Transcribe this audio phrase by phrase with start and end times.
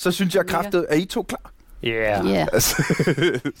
[0.00, 1.50] Så synes jeg kraftet, er I to klar?
[1.84, 2.30] Yeah.
[2.30, 2.82] Ja, Altså,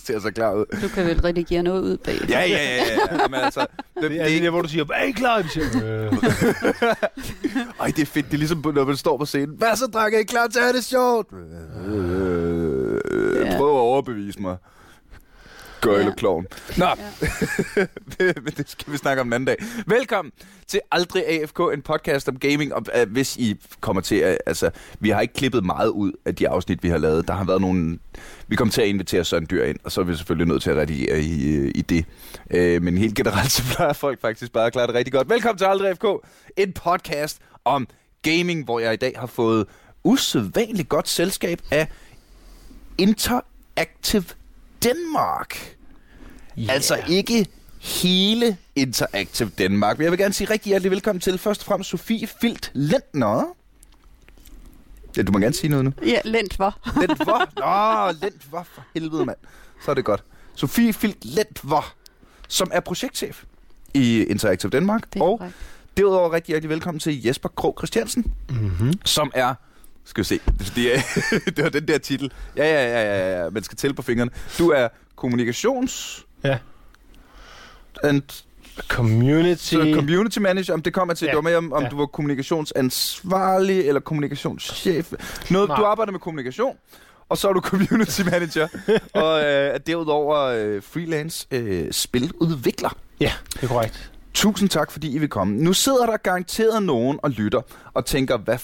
[0.04, 0.64] ser så klar ud.
[0.82, 2.14] du kan vel redigere noget ud bag.
[2.28, 2.76] Ja, ja, ja.
[2.76, 3.22] ja.
[3.22, 3.66] Jamen, altså,
[4.02, 5.42] det, Det er det der, hvor du siger, er I klar?
[5.42, 6.12] Vi siger, øh.
[7.80, 8.26] Ej, det er fedt.
[8.26, 9.54] Det er ligesom, når man står på scenen.
[9.58, 10.14] Hvad så, dreng?
[10.14, 11.26] Er I klar til at have det sjovt?
[11.86, 13.56] Øh, Ja.
[13.56, 14.56] Prøv at overbevise mig.
[15.80, 16.46] Gøjlekloven.
[16.76, 16.94] Nå, Ja.
[18.44, 19.56] men det skal vi snakke om en anden dag.
[19.86, 20.32] Velkommen
[20.66, 22.74] til Aldrig AFK, en podcast om gaming.
[22.74, 26.34] Og, uh, hvis I kommer til, uh, altså, vi har ikke klippet meget ud af
[26.34, 27.28] de afsnit, vi har lavet.
[27.28, 27.98] Der har været nogle...
[28.48, 30.70] Vi kom til at invitere Søren Dyr ind, og så er vi selvfølgelig nødt til
[30.70, 32.04] at redigere i, uh, i det.
[32.82, 35.28] Men helt generelt, så plejer folk faktisk bare at klare det rigtig godt.
[35.28, 36.04] Velkommen til Aldrig AFK,
[36.56, 37.86] en podcast om
[38.22, 39.66] gaming, hvor jeg i dag har fået
[40.04, 41.88] usædvanligt godt selskab af
[42.98, 44.24] Interactive
[44.82, 45.76] Denmark.
[46.58, 46.74] Yeah.
[46.74, 47.46] Altså ikke
[47.80, 49.98] hele Interactive Danmark.
[49.98, 53.44] Men jeg vil gerne sige rigtig hjertelig velkommen til først og fremmest Sofie Filt Lentner.
[55.16, 55.92] Ja, du må gerne sige noget nu.
[56.06, 56.78] Ja, lent var.
[57.00, 57.46] Lentver.
[58.12, 59.36] Nå, Lentver for helvede, mand.
[59.84, 60.24] Så er det godt.
[60.54, 61.94] Sofie Filt Lentver,
[62.48, 63.44] som er projektchef
[63.94, 65.12] i Interactive Danmark.
[65.14, 65.56] Det er og korrekt.
[65.96, 68.92] derudover rigtig hjertelig velkommen til Jesper Krog Christiansen, Mm-hmm.
[69.04, 69.54] som er...
[70.04, 70.40] Skal vi se.
[70.74, 71.00] Det, er,
[71.56, 72.32] det var den der titel.
[72.56, 73.50] Ja, ja, ja, ja, ja.
[73.50, 74.30] Man skal tælle på fingrene.
[74.58, 76.24] Du er kommunikations...
[76.44, 76.58] Ja.
[78.02, 78.22] And
[78.88, 79.64] Community.
[79.74, 81.30] Så community manager, om det kommer til, ja.
[81.30, 81.88] Det var med om, om Ja.
[81.88, 85.12] du var kommunikationsansvarlig eller kommunikationschef.
[85.50, 85.78] Noget, Nej.
[85.78, 86.76] du arbejder med kommunikation,
[87.28, 88.68] og så er du community manager,
[89.14, 92.96] og øh, er derudover øh, freelance øh, spiludvikler.
[93.20, 94.10] Ja, det er korrekt.
[94.34, 95.56] Tusind tak, fordi I vil komme.
[95.56, 97.60] Nu sidder der garanteret nogen og lytter
[97.94, 98.58] og tænker, hvad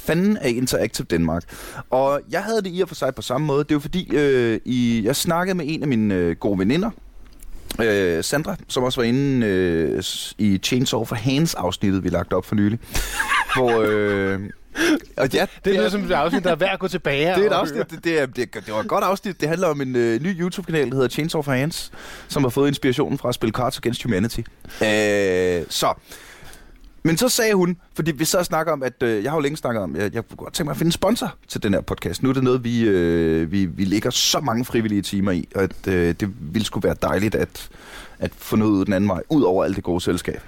[0.00, 1.42] fanden er Interactive Danmark?
[1.90, 3.64] Og jeg havde det i og for sig på samme måde.
[3.64, 6.90] Det er jo fordi, øh, i, jeg snakkede med en af mine øh, gode veninder,
[7.82, 10.02] øh, Sandra, som også var inde øh,
[10.38, 12.78] i Chainsaw for Hands afsnittet, vi lagt op for nylig.
[13.56, 14.40] hvor, øh,
[15.16, 17.50] og ja, Det lyder som et afsnit, der er værd at gå tilbage det er
[17.50, 19.40] et afsnit, det, det, er, det, er- det var et godt afsnit.
[19.40, 21.92] Det handler om en øh, ny YouTube-kanal, der hedder Chainsaw for Hands,
[22.28, 24.40] som har fået inspirationen fra at spille Cards Against Humanity.
[24.82, 25.94] Øh, så.
[27.02, 29.56] Men så sagde hun, fordi vi så snakker om, at øh, jeg har jo længe
[29.56, 31.80] snakket om, jeg, jeg kunne godt tænke mig at finde en sponsor til den her
[31.80, 32.22] podcast.
[32.22, 35.62] Nu er det noget, vi, øh, vi, vi lægger så mange frivillige timer i, og
[35.62, 37.68] at, øh, det ville skulle være dejligt at,
[38.18, 40.40] at få noget ud den anden vej, ud over alt det gode selskab.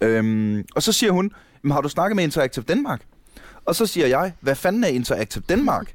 [0.00, 1.32] Øhm, og så siger hun,
[1.62, 3.00] "Men har du snakket med Interactive Danmark?
[3.64, 5.94] Og så siger jeg, hvad fanden er Interactive Danmark?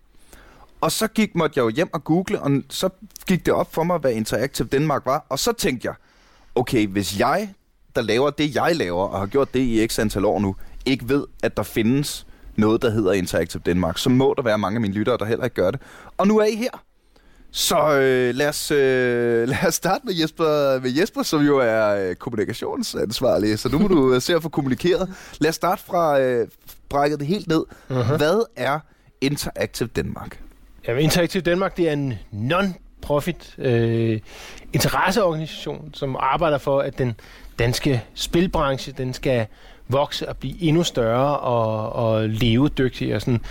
[0.81, 2.90] Og så gik, måtte jeg jo hjem og google, og så
[3.28, 5.25] gik det op for mig, hvad Interactive Danmark var.
[5.30, 5.96] Og så tænkte jeg,
[6.56, 7.54] okay, hvis jeg,
[7.95, 11.09] der laver det, jeg laver, og har gjort det i x antal år nu, ikke
[11.09, 14.81] ved, at der findes noget, der hedder Interactive Danmark, så må der være mange af
[14.81, 15.81] mine lyttere, der heller ikke gør det.
[16.17, 16.83] Og nu er I her.
[17.51, 22.09] Så øh, lad, os, øh, lad os starte med Jesper, med Jesper, som jo er
[22.09, 25.09] øh, kommunikationsansvarlig, så nu må du øh, se at få kommunikeret.
[25.39, 26.47] Lad os starte fra øh,
[26.89, 27.63] brækket det helt ned.
[27.89, 28.17] Mhm.
[28.17, 28.79] Hvad er
[29.22, 30.39] Interactive Danmark?
[30.88, 34.19] Ja, Interactive Danmark, det er en non-profit øh,
[34.73, 37.16] interesseorganisation, som arbejder for, at den
[37.60, 39.46] danske spilbranche, den skal
[39.88, 43.42] vokse og blive endnu større og, og levedygtig og sådan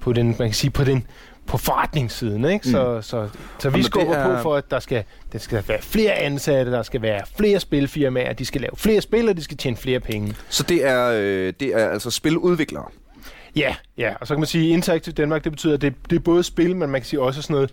[0.00, 1.06] på den, man kan sige, på den
[1.46, 2.68] på forretningssiden, ikke?
[2.68, 3.28] Så, så,
[3.58, 6.82] så vi skubber er- på for, at der skal, der skal være flere ansatte, der
[6.82, 10.34] skal være flere spilfirmaer, de skal lave flere spil, og de skal tjene flere penge.
[10.48, 12.84] Så det er, øh, det er altså spiludviklere.
[13.56, 16.20] Ja, ja, og så kan man sige, Interactive Danmark, det betyder, at det, det er
[16.20, 17.70] både spil, men man kan sige også sådan noget,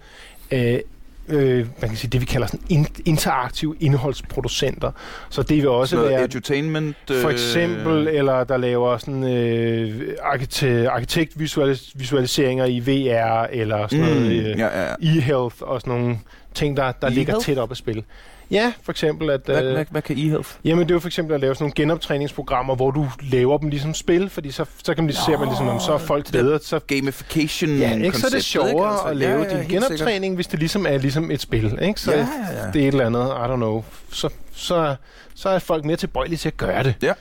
[0.52, 0.80] øh,
[1.30, 4.92] øh, man kan sige, det vi kalder sådan in, interaktive indholdsproducenter.
[5.30, 6.96] Så det vil også Sådan være edutainment.
[7.12, 14.12] Øh, for eksempel, eller der laver sådan øh, arkite- arkitektvisualiseringer i VR, eller sådan Mm,
[14.12, 16.18] noget øh, ja, ja, e-health, og sådan nogle
[16.54, 17.46] ting, der, der ligger E-health?
[17.46, 18.04] tæt op at spil.
[18.52, 19.42] Ja, for eksempel at...
[19.46, 20.50] Hvad, øh, hvad, hvad kan e-health?
[20.66, 23.70] Jamen, det er jo for eksempel at lave sådan nogle genoptræningsprogrammer, hvor du laver dem
[23.70, 26.32] ligesom spil, fordi så, så kan man lige se, man ligesom, om så er folk
[26.32, 28.18] bedre, så Gamification Ja, ikke?
[28.18, 30.86] så er det sjovere Altså, at lave ja, ja, ja, din genoptræning, hvis det ligesom
[30.86, 31.80] er ligesom et spil.
[31.82, 32.02] Ikke?
[32.02, 32.26] Så Ja, ja,
[32.66, 32.72] ja.
[32.74, 33.84] det er et eller andet, I don't know.
[34.12, 34.96] Så, så,
[35.36, 36.94] så er folk mere tilbøjelige til at gøre det.
[37.00, 37.18] sikkert.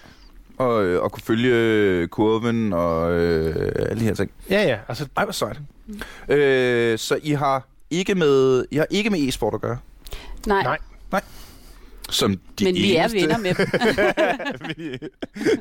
[0.58, 4.30] Og, øh, og kunne følge kurven og øh, alle de her ting.
[4.50, 4.76] Ja, ja.
[4.88, 5.56] Altså, Ej, hvor sejt.
[6.28, 9.78] Øh, så I har ikke med, I har ikke med e-sport at gøre?
[10.46, 10.78] Nej, Nej.
[12.10, 13.20] Som de men vi er eneste.
[13.20, 13.66] venner med dem.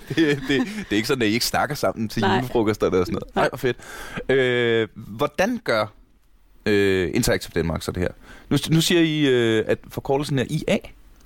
[0.10, 2.36] det, det, det er ikke sådan, at I ikke snakker sammen til Nej.
[2.36, 3.36] julefrokosterne og sådan noget.
[3.36, 3.50] Nej, Nej.
[3.50, 3.78] hvor fedt.
[4.30, 5.94] Øh, hvordan gør
[6.66, 8.10] øh, Interactive Danmark så det her?
[8.50, 10.78] Nu, nu siger I, øh, at forkortelsen er IA?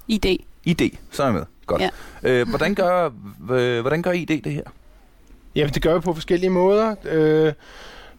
[0.07, 0.37] ID.
[0.63, 0.81] ID,
[1.11, 1.45] så er jeg med.
[1.65, 1.81] Godt.
[1.81, 1.89] Ja.
[2.23, 3.09] Øh, hvordan, gør,
[3.51, 4.63] øh, hvordan gør ID det her?
[5.55, 6.95] Jamen, det gør vi på forskellige måder.
[7.05, 7.53] Øh,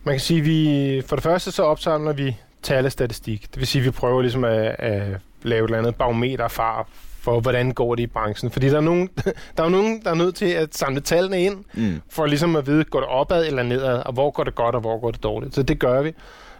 [0.04, 3.42] man kan sige, vi for det første så opsamler vi tal og statistik.
[3.50, 6.88] Det vil sige, at vi prøver ligesom at, at lave et eller andet barometer, far,
[7.20, 8.50] for, hvordan går det i branchen.
[8.50, 9.08] Fordi der er, nogen,
[9.56, 12.00] der er nogen, der er nødt til at samle tallene ind, Mm.
[12.10, 14.80] for ligesom at vide, går det opad eller nedad, og hvor går det godt, og
[14.80, 15.54] hvor går det dårligt.
[15.54, 16.12] Så det gør vi.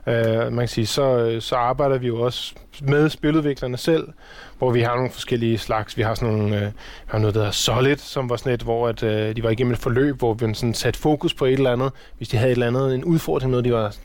[0.07, 0.13] Uh,
[0.53, 4.09] man kan sige, så, så arbejder vi jo også med spiludviklerne selv,
[4.63, 5.97] hvor vi har nogle forskellige slags.
[5.97, 6.73] Vi har sådan nogle, vi
[7.07, 9.73] har noget, der hedder Solid, som var sådan et, hvor at, uh, de var igennem
[9.73, 11.93] et forløb, hvor vi sådan satte fokus på et eller andet.
[12.17, 13.97] Hvis de havde et eller andet, en udfordring med noget, de var et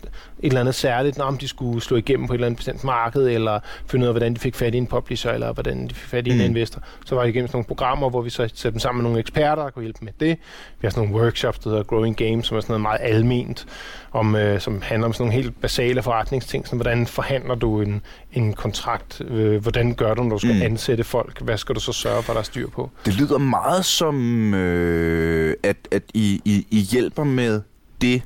[0.44, 3.60] eller andet særligt, om de skulle slå igennem på et eller andet bestemt marked, eller
[3.88, 6.28] finde ud af, hvordan de fik fat i en publisher, eller hvordan de fik fat
[6.28, 6.44] i en Mm.
[6.44, 6.82] investor.
[7.06, 9.20] Så var det igennem sådan nogle programmer, hvor vi så satte dem sammen med nogle
[9.20, 10.38] eksperter, der kunne hjælpe med det.
[10.82, 13.66] Vi har sådan nogle workshops, der hedder Growing Games, som er sådan noget meget alment,
[14.12, 18.02] om, øh, som handler om sådan nogle helt basale forretningsting, sådan hvordan forhandler du en,
[18.34, 20.62] en kontrakt, øh, hvordan gør du, når du skal Mm.
[20.72, 22.92] ansætte folk, hvad skal du så sørge for, der er styr på?
[23.06, 27.62] Det lyder meget som, øh, at, at I, I, I hjælper med
[28.02, 28.22] det,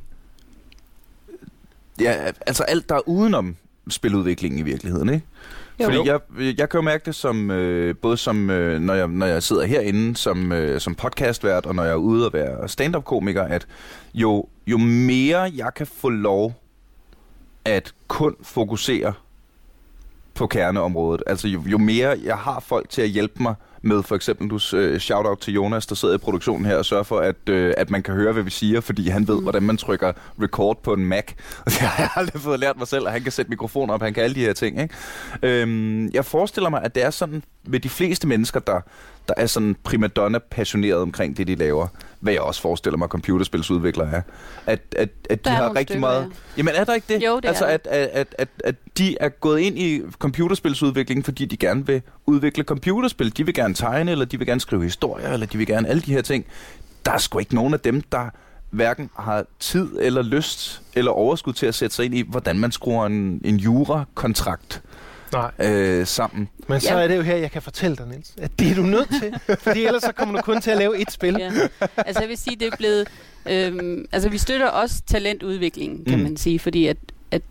[2.02, 3.56] ja, altså alt der er udenom
[3.90, 5.26] spiludviklingen i virkeligheden, ikke?
[5.80, 5.86] Jo.
[5.86, 6.20] Fordi jeg,
[6.60, 9.66] jeg kan jo mærke det som, øh, både som, øh, når, jeg, når jeg sidder
[9.66, 13.68] herinde som, øh, som podcastvært, og når jeg er ude og være stand-up-komiker, at
[14.14, 16.54] jo, jo mere jeg kan få lov
[17.66, 19.14] at kun fokusere
[20.34, 24.16] på kerneområdet, altså jo, jo mere jeg har folk til at hjælpe mig med, for
[24.16, 27.50] eksempel du øh, shout-out til Jonas, der sidder i produktionen her og sørger for, at,
[27.50, 29.42] øh, at man kan høre, hvad vi siger, fordi han ved, Mm.
[29.44, 30.12] hvordan man trykker
[30.42, 31.24] record på en Mac.
[31.66, 34.02] Og det har jeg aldrig fået lært mig selv, at han kan sætte mikrofoner op,
[34.02, 34.82] han kan alle de her ting.
[34.82, 34.96] Ikke?
[35.44, 38.80] Øhm, jeg forestiller mig, at det er sådan med de fleste mennesker, der,
[39.36, 41.88] der er sådan primadonna-passioneret omkring det, de laver.
[42.20, 44.22] Hvad jeg også forestiller mig, computerspilsudviklere er.
[44.66, 46.22] At, at, at de har rigtig stykker, meget...
[46.22, 46.28] ja.
[46.58, 47.24] Jamen er der ikke det?
[47.26, 51.46] Jo, det altså, at, at, at, at, at de er gået ind i computerspilsudvikling, fordi
[51.46, 53.38] de gerne vil udvikle computerspil.
[53.38, 56.02] De vil gerne tegne, eller de vil gerne skrive historier, eller de vil gerne alle
[56.02, 56.46] de her ting.
[57.06, 58.30] Der er sgu ikke nogen af dem, der
[58.70, 62.72] hverken har tid eller lyst eller overskud til at sætte sig ind i, hvordan man
[62.72, 64.82] skruer en, en jura-kontrakt
[65.34, 66.50] Nej, øh, sammen.
[66.68, 67.04] men så Ja.
[67.04, 69.58] er det jo her, jeg kan fortælle dig, Niels, at det er du nødt til,
[69.60, 71.36] fordi ellers så kommer du kun til at lave et spil.
[71.40, 71.52] Ja.
[71.98, 73.08] Altså jeg vil sige, det er blevet...
[73.50, 76.18] Øhm, altså vi støtter også talentudviklingen, kan Mm.
[76.20, 76.24] mm.
[76.24, 76.98] man sige, fordi at,
[77.32, 77.42] at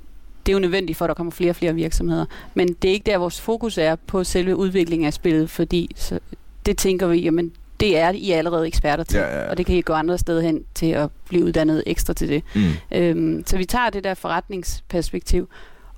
[0.46, 2.24] det er jo nødvendigt for, at der kommer flere og flere virksomheder.
[2.54, 6.18] Men det er ikke der, vores fokus er på selve udviklingen af spillet, fordi så,
[6.66, 9.50] det tænker vi, jamen det er I allerede eksperter til, Ja, ja, ja.
[9.50, 12.42] og det kan I gå andre steder hen til at blive uddannet ekstra til det.
[12.54, 12.62] Mm.
[12.92, 15.48] Øhm, så vi tager det der forretningsperspektiv.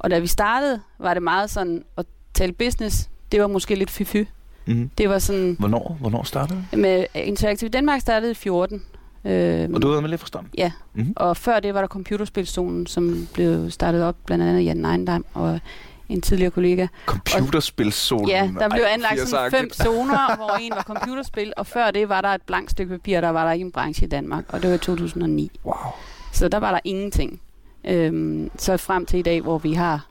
[0.03, 3.09] Og da vi startede, var det meget sådan at tale business.
[3.33, 4.17] Det var måske lidt fy
[4.67, 4.91] Mm.
[4.99, 5.57] Det var sådan...
[5.59, 6.65] Hvornår, hvornår startede?
[6.77, 8.83] Med Interactive Danmark startede i 14.
[9.25, 10.49] Øhm, Og du har været med lidt fra starten?
[10.59, 11.13] Ja, Mhm.
[11.17, 15.25] og før det var der Computerspilzonen, som blev startet op blandt andet af Jan Neindam
[15.35, 15.61] og
[16.09, 16.87] en tidligere kollega.
[17.07, 18.29] Computerspilsolen.
[18.29, 19.59] Ja, der blev Ej, anlagt sådan 80'er-agtigt.
[19.59, 23.21] fem zoner, hvor en var computerspil, og før det var der et blankt stykke papir,
[23.21, 25.51] der var der ikke en branche i Danmark, og det var i 2009.
[25.65, 25.75] Wow.
[26.33, 27.41] Så der var der ingenting.
[27.84, 30.06] Øhm, så frem til i dag, hvor vi har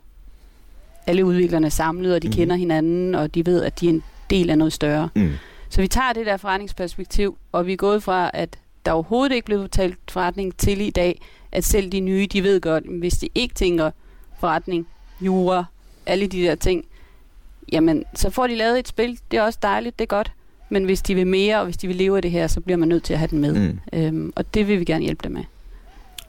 [1.07, 2.33] alle udviklerne samlet, og de mm.
[2.33, 5.09] kender hinanden, og de ved, at de er en del af noget større.
[5.15, 5.31] Mm.
[5.69, 9.45] Så vi tager det der forretningsperspektiv, og vi er gået fra, at der overhovedet ikke
[9.45, 11.21] blev talt forretning til i dag,
[11.51, 13.91] at selv de nye, de ved godt, hvis de ikke tænker
[14.39, 14.87] forretning,
[15.21, 15.65] jura,
[16.05, 16.85] alle de der ting,
[17.71, 19.19] jamen, så får de lavet et spil.
[19.31, 20.31] Det er også dejligt, det er godt.
[20.69, 22.77] Men hvis de vil mere, og hvis de vil leve af det her, så bliver
[22.77, 23.53] man nødt til at have den med.
[23.53, 23.79] Mm.
[23.93, 25.43] Øhm, og det vil vi gerne hjælpe dem med.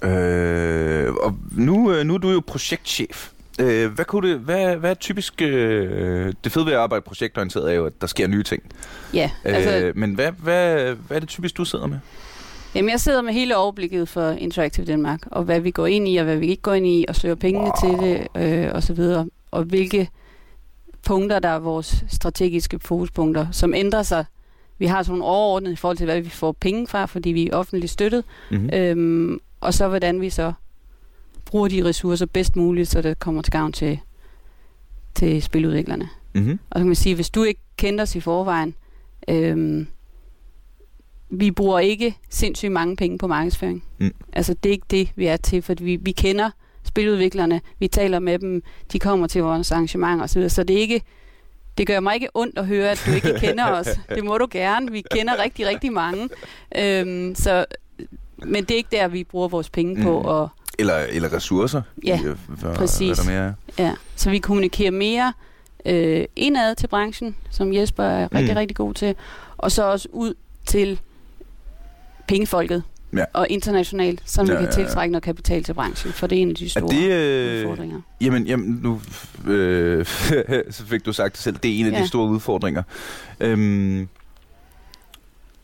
[0.03, 3.31] Øh, og nu, øh, nu er du jo projektchef.
[3.61, 5.43] Øh, hvad, kunne det, hvad, hvad er typisk...
[5.43, 8.63] Øh, det fede ved at arbejde projektorienteret er jo, at der sker nye ting.
[9.15, 11.99] Ja, altså, Øh, men hvad, hvad, hvad er det typisk, du sidder med?
[12.75, 16.17] Jamen, jeg sidder med hele overblikket for Interactive Danmark, og hvad vi går ind i,
[16.17, 17.91] og hvad vi ikke går ind i, og søger pengene wow.
[18.01, 19.27] til det, øh, og så videre.
[19.51, 20.09] Og hvilke
[21.07, 24.25] punkter, der er vores strategiske fokuspunkter, som ændrer sig.
[24.79, 27.49] Vi har sådan nogle overordnede i forhold til, hvad vi får penge fra, fordi vi
[27.49, 28.25] er offentligt støttet.
[28.51, 28.71] Mm-hmm.
[28.73, 30.53] Øhm, og så hvordan vi så
[31.45, 34.01] bruger de ressourcer bedst muligt, så det kommer til gavn til,
[35.15, 36.09] til spiludviklerne.
[36.35, 36.59] Mm-hmm.
[36.71, 38.75] Og så kan man sige, hvis du ikke kender os i forvejen,
[39.29, 39.87] øhm,
[41.31, 43.85] vi bruger ikke sindssygt mange penge på markedsføring.
[43.99, 44.15] Mm.
[44.33, 46.51] Altså det er ikke det, vi er til, for vi, vi kender
[46.85, 51.03] spiludviklerne, vi taler med dem, de kommer til vores arrangementer osv., så det er ikke
[51.79, 53.89] det gør mig ikke ondt at høre, at du ikke kender os.
[54.15, 54.93] Det må du gerne.
[54.93, 56.29] Vi kender rigtig, rigtig mange.
[56.79, 57.65] Øhm, så,
[58.47, 60.21] men det er ikke der, vi bruger vores penge på.
[60.21, 60.27] Mm.
[60.27, 61.83] Og, Eller, eller ressourcer.
[62.07, 63.19] Ja, hvad, præcis.
[63.19, 63.85] Hvad der mere er.
[63.85, 65.33] ja, så vi kommunikerer mere
[65.87, 68.51] øh, indad til branchen, som Jesper er rigtig, Mm.
[68.55, 68.57] mm.
[68.59, 69.15] rigtig god til,
[69.59, 70.35] og så også ud
[70.67, 71.01] til
[72.29, 72.83] pengefolket
[73.17, 73.25] Ja.
[73.33, 74.85] og internationalt, så vi Ja, kan ja, ja.
[74.87, 77.11] tiltrække noget kapital til branchen, for det er en af de Er store det...
[77.13, 78.01] Øh, udfordringer.
[78.21, 79.01] jamen, jamen, nu
[79.53, 80.07] øh,
[80.71, 81.57] så fik du sagt det selv.
[81.63, 81.97] Det er en af ja.
[81.97, 82.07] de Ja.
[82.07, 82.83] store udfordringer.
[83.41, 84.09] Øhm,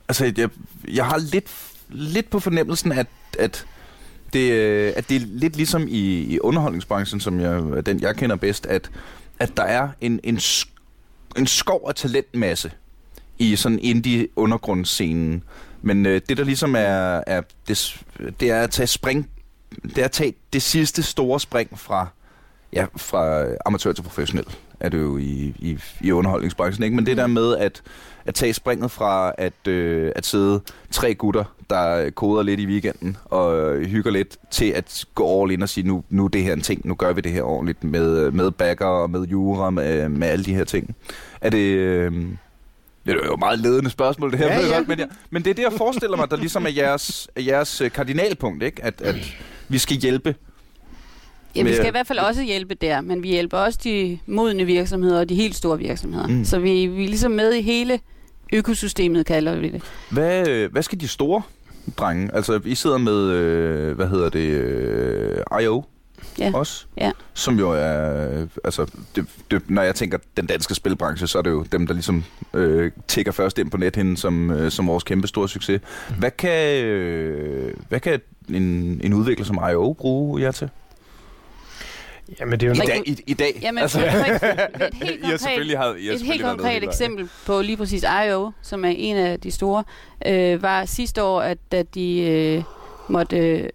[0.09, 0.49] altså, jeg,
[0.95, 1.51] jeg har lidt,
[1.89, 3.07] lidt på fornemmelsen, at,
[3.39, 3.67] at
[4.33, 8.37] det, øh, at det er lidt ligesom i, i underholdningsbranchen, som jeg, den jeg kender
[8.37, 8.91] bedst, at,
[9.39, 10.41] at der er en, en
[11.37, 12.73] en skov af talentmasse
[13.39, 15.43] i sådan indie undergrundsscenen.
[15.83, 18.03] Men øh, det der ligesom er, er det,
[18.41, 19.31] det er at tage spring,
[19.83, 22.07] det er at tage det sidste store spring fra
[22.73, 24.47] ja, fra amatør til professionel
[24.81, 26.97] er det jo i, i, i underholdningsbranchen, ikke?
[26.97, 27.83] Men det der med at,
[28.25, 33.17] at tage springet fra at, øh, at sidde tre gutter, der koder lidt i weekenden
[33.25, 36.53] og hygger lidt, til at gå all in og sige, nu, nu er det her
[36.53, 40.09] en ting, nu gør vi det her ordentligt med, med backer og med jura, med,
[40.09, 40.97] med alle de her ting.
[41.41, 41.77] Er det...
[41.77, 42.13] Øh,
[43.07, 44.47] det er jo et meget ledende spørgsmål, det her.
[44.47, 44.77] Ja, ja.
[44.77, 47.43] Godt, men, ja, men det er det, jeg forestiller mig, der ligesom er jeres, er
[47.43, 48.85] jeres øh, kardinalpunkt, ikke?
[48.85, 49.17] At, at
[49.69, 50.35] vi skal hjælpe
[51.57, 54.65] Ja, vi skal i hvert fald også hjælpe der, men vi hjælper også de modne
[54.65, 56.27] virksomheder og de helt store virksomheder.
[56.27, 56.35] Mm.
[56.35, 56.45] Mm.
[56.45, 58.01] Så vi, vi er ligesom med i hele
[58.53, 59.83] økosystemet, kalder vi det.
[60.11, 61.43] Hvad, øh, hvad skal de store
[61.97, 62.35] drenge?
[62.35, 65.83] Altså, I sidder med, øh, hvad hedder det, øh, I.O.
[66.39, 66.51] Ja.
[66.55, 66.87] også?
[66.97, 67.11] Ja.
[67.35, 68.87] Som jo er, altså,
[69.17, 72.25] det, det, når jeg tænker den danske spilbranche, så er det jo dem, der ligesom
[72.55, 75.81] øh, tigger først ind på nethinden som, øh, som vores kæmpe store succes.
[76.19, 79.93] Hvad kan, øh, hvad kan en, en udvikler som I.O.
[79.93, 80.71] bruge jer til?
[82.41, 83.59] Jamen, det er jo I, Men- dag, i, i dag?
[83.63, 84.09] Jamen, altså, et
[84.93, 88.03] helt I har selvfølgelig konkret, har, I har et helt konkret eksempel på lige præcis
[88.03, 89.85] I.O., som er en af de store,
[90.27, 92.63] øh, var sidste år, at da de øh,
[93.09, 93.69] måtte øh,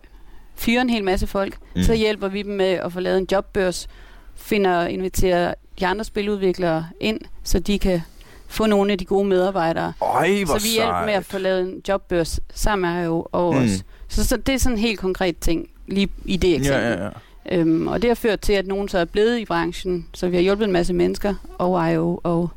[0.56, 1.84] fyre en hel masse folk, Mm.
[1.84, 3.88] så hjælper vi dem med at få lavet en jobbørs,
[4.36, 8.02] finder og inviterer de andre spiludviklere ind, så de kan
[8.48, 9.94] få nogle af de gode medarbejdere.
[10.02, 13.54] Øj, hvor Så vi hjælper med at få lavet en jobbørs sammen med IO og
[13.56, 13.64] mm.
[13.64, 13.70] os.
[14.08, 16.84] Så, så det er sådan en helt konkret ting, lige i det eksempel.
[16.84, 17.10] Ja, ja, ja.
[17.52, 20.36] Øhm, og det har ført til, at nogen så er blevet i branchen, så vi
[20.36, 22.50] har hjulpet en masse mennesker, og IO og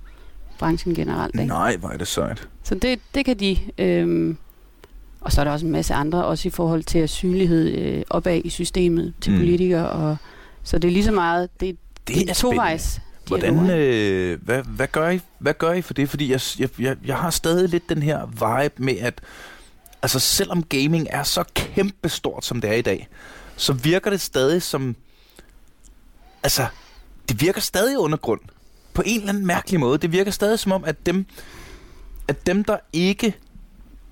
[0.58, 1.34] branchen generelt.
[1.34, 1.46] Ikke?
[1.46, 2.48] Nej, hvor er det sejt.
[2.62, 3.58] Så det, det kan de.
[3.78, 4.36] Øhm,
[5.20, 8.02] og så er der også en masse andre, også i forhold til at synlighed øh,
[8.10, 9.38] opad i systemet til Mm.
[9.38, 9.90] politikere.
[9.90, 10.16] Og,
[10.62, 11.76] så det er lige så meget, det,
[12.08, 16.08] Det det er tovejs Hvordan, øh, hvad, hvad, gør I, hvad gør I for det?
[16.08, 19.20] Fordi jeg, jeg, jeg, jeg har stadig lidt den her vibe med, at
[20.02, 23.08] altså, selvom gaming er så kæmpestort, som det er i dag,
[23.56, 24.96] så virker det stadig som...
[26.42, 26.66] Altså,
[27.28, 28.40] det virker stadig undergrund.
[28.94, 29.98] På en eller anden mærkelig måde.
[29.98, 31.26] Det virker stadig som om, at dem,
[32.28, 33.34] at dem der ikke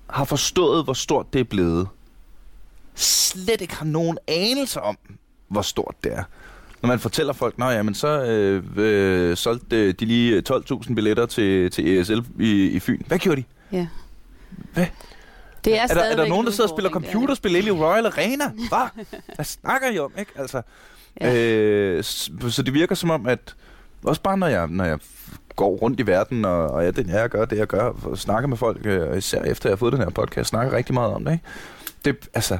[0.09, 1.87] har forstået, hvor stort det er blevet,
[2.95, 4.97] slet ikke har nogen anelse om,
[5.47, 6.23] hvor stort det er.
[6.81, 11.25] Når man fortæller folk, nej, jamen så øh, øh, solgte øh, de lige 12.000 billetter
[11.25, 13.01] til, til ESL i, i Fyn.
[13.07, 13.45] Hvad gjorde de?
[13.71, 13.87] Ja.
[14.73, 14.85] Hvad?
[15.65, 17.71] Det er, Er der, er der nogen, der sidder og spiller er computerspil inde i
[17.71, 18.45] Royal Arena?
[18.69, 19.03] Hvad?
[19.35, 20.31] Hvad snakker I om, ikke?
[20.35, 20.61] Altså,
[21.21, 21.35] Ja.
[21.35, 23.55] øh, så det virker som om, at
[24.03, 24.99] også bare når jeg, når jeg
[25.55, 28.47] går rundt i verden, og, og ja, det jeg gør, det jeg gør, og snakker
[28.47, 31.13] med folk, øh, og især efter jeg har fået den her podcast, snakker rigtig meget
[31.13, 31.43] om det, ikke?
[32.05, 32.57] Det, altså,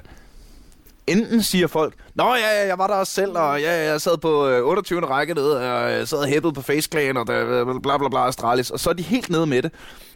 [1.08, 4.02] enten siger folk, Nå ja, ja, jeg var der også selv, og ja, ja, jeg
[4.02, 5.06] sad på øh, 28.
[5.06, 8.70] række nede, og jeg sad og hæppede på FaceClan, og der, bla bla bla, Astralis,
[8.70, 9.72] og så er de helt nede med det.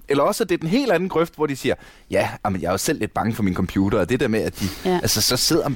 [0.09, 1.75] Eller også er det den helt anden grøft, hvor de siger,
[2.11, 4.39] ja, men jeg er jo selv lidt bange for min computer, og det der med,
[4.41, 4.89] at de, ja.
[4.89, 4.95] Ja.
[5.01, 5.69] altså så sidder,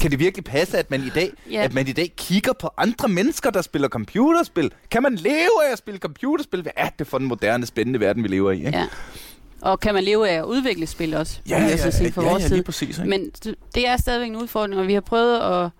[0.00, 1.52] kan det virkelig passe, at man i dag, ja.
[1.52, 1.62] Ja.
[1.64, 4.72] at man i dag kigger på andre mennesker, der spiller computerspil?
[4.90, 6.62] Kan man leve af at spille computerspil?
[6.62, 8.56] Hvad er det for den moderne, spændende verden, vi lever i?
[8.66, 8.78] Ikke?
[8.78, 8.86] Ja.
[9.62, 12.30] Og kan man leve af at udvikle spil også, ja, ja, så sige, fra ja,
[12.30, 12.98] vores ja, lige præcis.
[12.98, 13.10] Ikke?
[13.10, 13.30] Men
[13.74, 15.70] det- er stadigvæk en udfordring, og vi har prøvet at...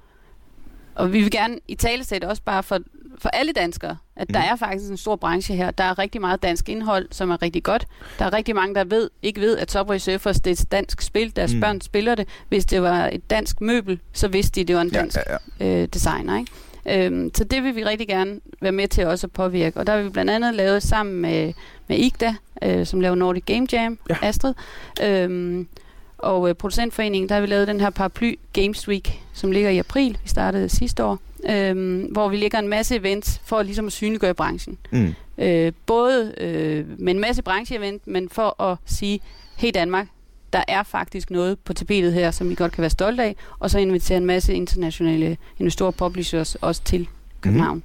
[0.95, 2.79] Og vi vil gerne i tale sætte også bare for,
[3.19, 4.49] for alle danskere, at der Mhm.
[4.53, 5.71] er faktisk en stor branche her.
[5.71, 7.87] Der er rigtig meget dansk indhold, som er rigtig godt.
[8.19, 11.01] Der er rigtig mange, der ved, ikke ved, at Subway Surfers det er et dansk
[11.03, 11.37] spil.
[11.37, 11.57] Deres Mm.
[11.57, 11.61] mm.
[11.61, 12.29] børn spiller det.
[12.49, 15.19] Hvis det var et dansk møbel, så vidste de, det var en ja, dansk
[15.61, 15.83] ja, ja.
[15.83, 16.39] øh, designer.
[16.39, 17.07] Ikke?
[17.07, 19.81] Øhm, så det vil vi rigtig gerne være med til også at påvirke.
[19.81, 21.53] Og der har vi blandt andet lavet sammen med,
[21.89, 24.17] med IGDA, øh, som laver Nordic Game Jam, Ja.
[24.23, 24.29] ja.
[24.29, 24.55] Astrid.
[25.03, 25.69] Øhm,
[26.25, 29.79] og øh, producentforeningen, der har vi lavet den her paraply Games Week, som ligger i
[29.79, 30.19] april.
[30.23, 31.19] Vi startede sidste år.
[31.51, 34.79] Øhm, hvor vi lægger en masse events for at ligesom at synliggøre branchen.
[34.91, 35.15] Mm.
[35.39, 39.21] Øh, både øh, med en masse brancheevent, men for at sige,
[39.57, 40.07] hey Danmark,
[40.53, 43.71] der er faktisk noget på tapetet her, som vi godt kan være stolte af, og
[43.71, 47.09] så invitere en masse internationale investorer og publishers også til
[47.41, 47.83] København.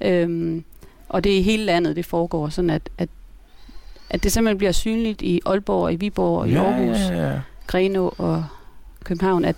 [0.00, 0.14] Mm-hmm.
[0.14, 0.64] Øhm,
[1.08, 3.08] og det er i hele landet, det foregår, sådan at, at,
[4.10, 7.40] at det simpelthen bliver synligt i Aalborg, i Viborg, og i Aarhus, Ja, ja, ja.
[7.68, 8.44] Grenå og
[9.04, 9.56] København, at,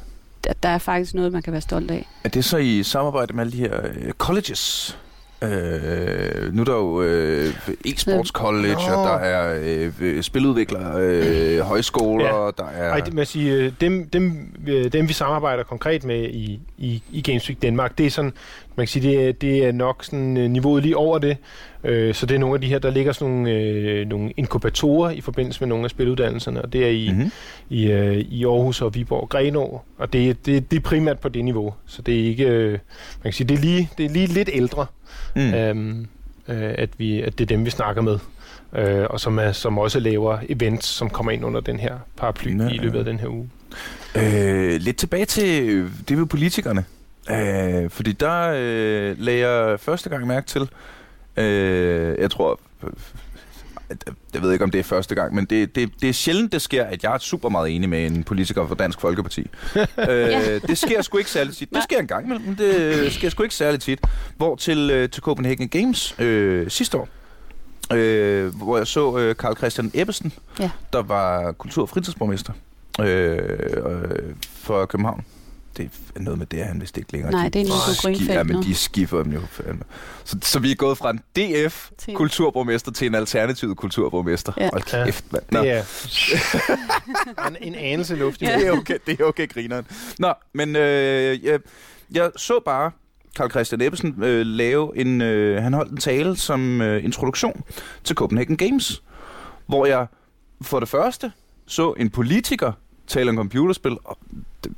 [0.49, 2.09] at der er faktisk noget, man kan være stolt af.
[2.25, 4.99] Er det så i samarbejde med alle de her øh, colleges?
[5.43, 7.55] Øh, nu er der jo øh,
[7.87, 8.95] e-sports college, Nå.
[8.95, 9.59] og der er
[10.01, 12.51] øh, spiludviklere, øh, højskoler, Ja.
[12.59, 12.91] der er...
[12.91, 16.61] Ej, det må jeg sige, øh, dem, dem, øh, dem vi samarbejder konkret med i,
[16.79, 18.33] i, i Games Week Danmark, det er sådan,
[18.77, 21.37] man kan sige, det er, det er nok sådan niveauet lige over det.
[21.85, 25.11] Øh, så det er nogle af de her, der ligger sådan nogle, øh, nogle inkubatorer
[25.11, 27.31] i forbindelse med nogle af spiluddannelserne, og det er i, Mm-hmm.
[27.71, 31.29] i, øh, i Aarhus og Viborg og Grenå, og det, det, det er primært på
[31.29, 31.75] det niveau.
[31.87, 32.79] Så det er ikke, øh, man
[33.25, 34.87] kan sige, det er lige, det er lige lidt ældre.
[35.37, 35.55] Mm.
[35.55, 36.07] Øhm,
[36.49, 38.19] øh, at, vi, at det er dem, vi snakker med.
[38.77, 42.51] Øh, og som, er, som også laver events, som kommer ind under den her paraply
[42.51, 43.51] Nå, i løbet af den her uge.
[44.15, 46.85] Øh, lidt tilbage til det med politikerne.
[47.31, 50.69] Øh, fordi der øh, lagde jeg første gang mærke til,
[51.41, 52.61] øh, jeg tror,
[54.35, 56.63] jeg ved ikke om det er første gang, men det, det, det er sjældent, det
[56.63, 59.41] sker, at jeg er super meget enig med en politiker fra Dansk Folkeparti.
[60.09, 61.71] øh, det sker sgu ikke særlig tit.
[61.75, 64.01] Det sker en gang men det sker sgu ikke særlig tit.
[64.37, 67.09] Hvor til, øh, til Copenhagen Games øh, sidste år,
[67.93, 70.71] øh, hvor jeg så øh, Karl Christian Ebbesen, Ja.
[70.93, 72.53] der var kultur- og fritidsborgmester
[73.01, 73.39] øh,
[73.87, 75.25] øh, for København.
[75.77, 77.33] Det er noget med det, han vist ikke længere.
[77.33, 78.63] Nej, De det er Nico Grønfeldt Ja, men nu.
[78.63, 79.41] de skiffer dem jo.
[80.25, 84.53] Så, så vi er gået fra en DF Til- kulturborgmester til en alternativ kulturborgmester.
[84.57, 84.69] Ja.
[84.73, 85.05] Hold Ja.
[85.05, 85.43] kæft, mand.
[85.51, 85.83] Nå, Det er
[87.49, 88.59] en, en anelse luft i Ja.
[88.59, 89.87] det er okay, det er okay, grineren.
[90.19, 91.59] Nå, men øh, jeg,
[92.15, 92.91] jeg så bare
[93.37, 95.21] Karl Christian Ebbesen øh, lave en...
[95.21, 97.63] Øh, han holdt en tale som øh, introduktion
[98.05, 99.03] til Copenhagen Games,
[99.67, 100.07] hvor jeg
[100.63, 101.33] for det første
[101.67, 102.73] så en politiker
[103.11, 104.19] tale om computerspil, og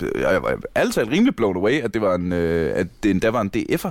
[0.00, 3.28] det, jeg var altid rimelig blown away, at det var en, øh, at det endda
[3.30, 3.90] var en DF'er.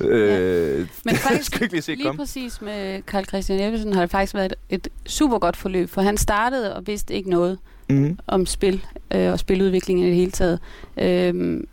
[0.00, 2.18] Øh, Men det faktisk ikke lige se Lige komme.
[2.18, 6.02] præcis med Karl Christian Ebbesen har det faktisk været et, et super godt forløb, for
[6.02, 7.58] han startede og vidste ikke noget
[7.88, 8.18] Mm-hmm.
[8.26, 10.58] om spil øh, og spiludvikling i det hele taget.
[10.96, 11.66] Øhm,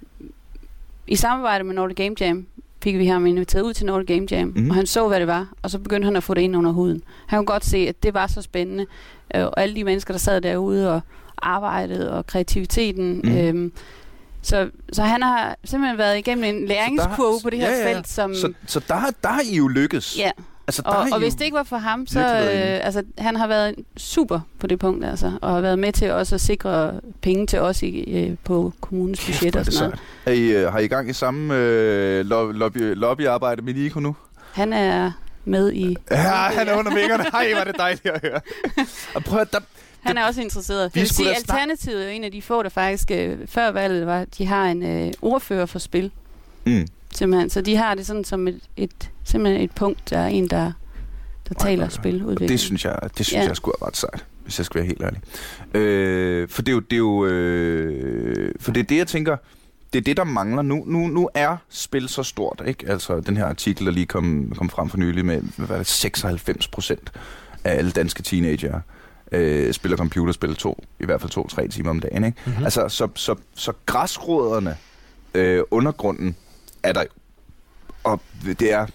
[1.08, 2.46] I samarbejde med Nordic Game Jam
[2.84, 4.60] fik vi ham inviteret ud til Nordic Game Jam, Mhm.
[4.64, 4.70] mm.
[4.70, 6.72] og han så, hvad det var, og så begyndte han at få det ind under
[6.72, 7.02] huden.
[7.28, 8.86] Han kunne godt se, at det var så spændende,
[9.36, 11.02] øh, og alle de mennesker, der sad derude og
[11.42, 13.22] arbejdede, og kreativiteten.
[13.24, 13.38] Mm.
[13.38, 13.72] Øhm,
[14.42, 18.08] så, så han har simpelthen været igennem en læringskurve på det her ja, ja, felt,
[18.10, 18.36] som...
[18.36, 20.18] Så, så der, har- der har I jo lykkes.
[20.18, 20.32] ja,
[20.68, 23.36] Altså, der og, har og hvis det ikke var for ham, så øh, altså, han
[23.36, 26.94] har været super på det punkt, altså, og har været med til også at sikre
[27.22, 30.00] penge til os i, øh, på kommunens Kæft, budget er og sådan noget.
[30.26, 34.16] Er I, øh, har I gang i samme øh, lo- lobby, lobbyarbejde med Nico nu?
[34.54, 35.12] Han er
[35.46, 35.96] med i...
[36.12, 37.24] Ja, han er under vingerne.
[37.32, 38.42] Hej, var det dejligt at høre.
[39.16, 39.60] Og prøv at, der,
[40.02, 40.96] Han er også interesseret.
[40.96, 44.26] Vi sige, Alternativet er jo en af de få, der faktisk øh, før valget var,
[44.38, 46.12] de har en øh, ordfører for spil.
[46.66, 46.88] mm.
[47.14, 47.50] Simpelthen.
[47.50, 50.72] Så de har det sådan som et, et, simpelthen et punkt, der er en, der,
[51.50, 52.50] der Ej, taler spiludvikling.
[52.50, 53.48] det synes jeg, det synes Ja.
[53.48, 55.22] jeg skulle er ret sejt, hvis jeg skal være helt ærlig.
[55.82, 59.38] Øh, for det er jo, det er jo øh, for det er det, jeg tænker,
[59.94, 60.84] det er det, der mangler nu.
[60.88, 62.86] Nu, nu er spil så stort, ikke?
[62.92, 65.88] Altså, den her artikel, der lige kom, kom frem for nylig med, hvad er det,
[65.88, 67.12] 96 procent
[67.64, 68.80] af alle danske teenager
[69.32, 72.38] øh, spiller computerspil to, i hvert fald to-tre timer om dagen, ikke?
[72.46, 72.58] Mhm.
[72.58, 72.64] Mm.
[72.64, 74.78] Altså, så, så, så græsråderne,
[75.34, 76.36] øh, undergrunden,
[76.84, 77.04] er der
[78.04, 78.86] og det er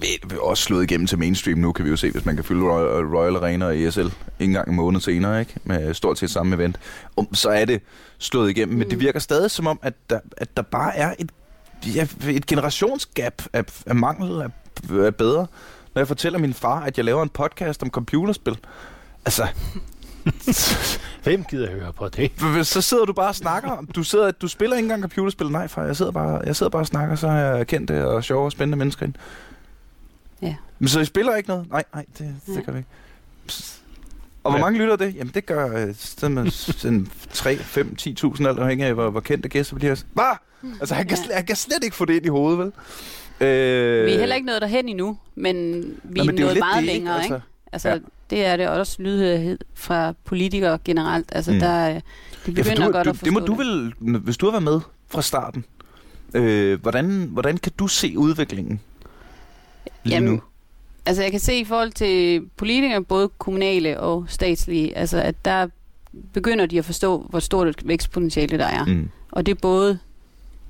[0.00, 2.62] vi- også slået igennem til mainstream nu, kan vi jo se, hvis man kan fylde
[2.62, 4.06] Royal, Royal Arena og ESL
[4.38, 5.54] en gang en måned senere, ikke?
[5.64, 6.78] med stort set samme event,
[7.16, 7.80] um, så er det
[8.18, 8.72] slået igennem.
[8.74, 8.78] Mm.
[8.78, 9.00] Men det Mm.
[9.00, 11.30] virker stadig som om, at der, at der bare er et,
[11.94, 14.48] ja, et generationsgap af, af mangel af,
[15.04, 15.46] af bedre.
[15.94, 18.58] Når jeg fortæller min far, at jeg laver en podcast om computerspil,
[19.24, 19.46] altså,
[21.24, 22.30] Hvem gider høre på det?
[22.66, 23.84] så sidder du bare og snakker.
[23.94, 25.48] Du, sidder, du spiller ikke engang computerspil.
[25.48, 28.24] Nej, far, jeg sidder bare, jeg sidder bare og snakker, så har jeg kendte og
[28.24, 29.14] sjove og spændende mennesker ind.
[30.42, 30.54] Ja.
[30.78, 31.70] Men så I spiller ikke noget?
[31.70, 32.62] Nej, nej, det, det Nej.
[32.64, 32.90] gør vi ikke.
[33.46, 33.82] Psst.
[34.44, 34.64] Og hvor Ja.
[34.64, 35.14] mange lytter det?
[35.16, 39.48] Jamen det gør øh, sådan, sådan 3, 5, 10.000 alt afhængig af, hvor, hvor kendte
[39.48, 40.02] gæster bliver.
[40.12, 40.36] Hvad?
[40.80, 41.24] Altså han kan, Ja.
[41.24, 42.66] slet, han kan slet ikke få det ind i hovedet, vel?
[43.40, 45.56] Øh, Vi er heller ikke nået derhen endnu, men
[46.02, 46.92] vi Nå, er men det er jo nået meget det, ikke?
[46.94, 47.34] længere, ikke?
[47.34, 47.94] Altså, Altså, Ja.
[47.94, 48.00] ja.
[48.30, 51.26] det er det også lydhørighed fra politikere generelt.
[51.32, 51.58] Altså, Mm.
[51.58, 52.00] der, øh, de
[52.46, 54.50] Ja, begynder for du, godt du, at forstå det må du vel, hvis du har
[54.50, 55.64] været med fra starten,
[56.34, 58.80] øh, hvordan, hvordan kan du se udviklingen
[60.04, 60.42] lige Jamen, nu?
[61.06, 65.66] Altså, jeg kan se i forhold til politikere, både kommunale og statslige, altså, at der
[66.32, 68.84] begynder de at forstå, hvor stort et vækstpotentiale der er.
[68.84, 69.08] Mm.
[69.30, 69.98] Og det er både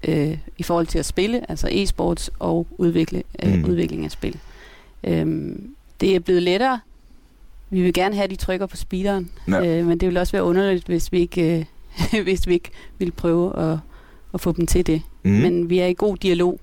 [0.09, 3.65] øh, i forhold til at spille, altså e-sports, og udvikle, øh, mm.
[3.65, 4.39] udvikling af spil.
[5.05, 6.81] Øhm, det er blevet lettere.
[7.73, 9.67] Vi vil gerne have, at de trykker på speederen, Ja.
[9.79, 11.67] øh, men det vil også være underligt, hvis vi ikke,
[12.13, 13.79] øh, hvis vi ikke vil prøve at,
[14.35, 15.03] at få dem til det.
[15.23, 15.31] Mm.
[15.31, 16.61] Men vi er i god dialog,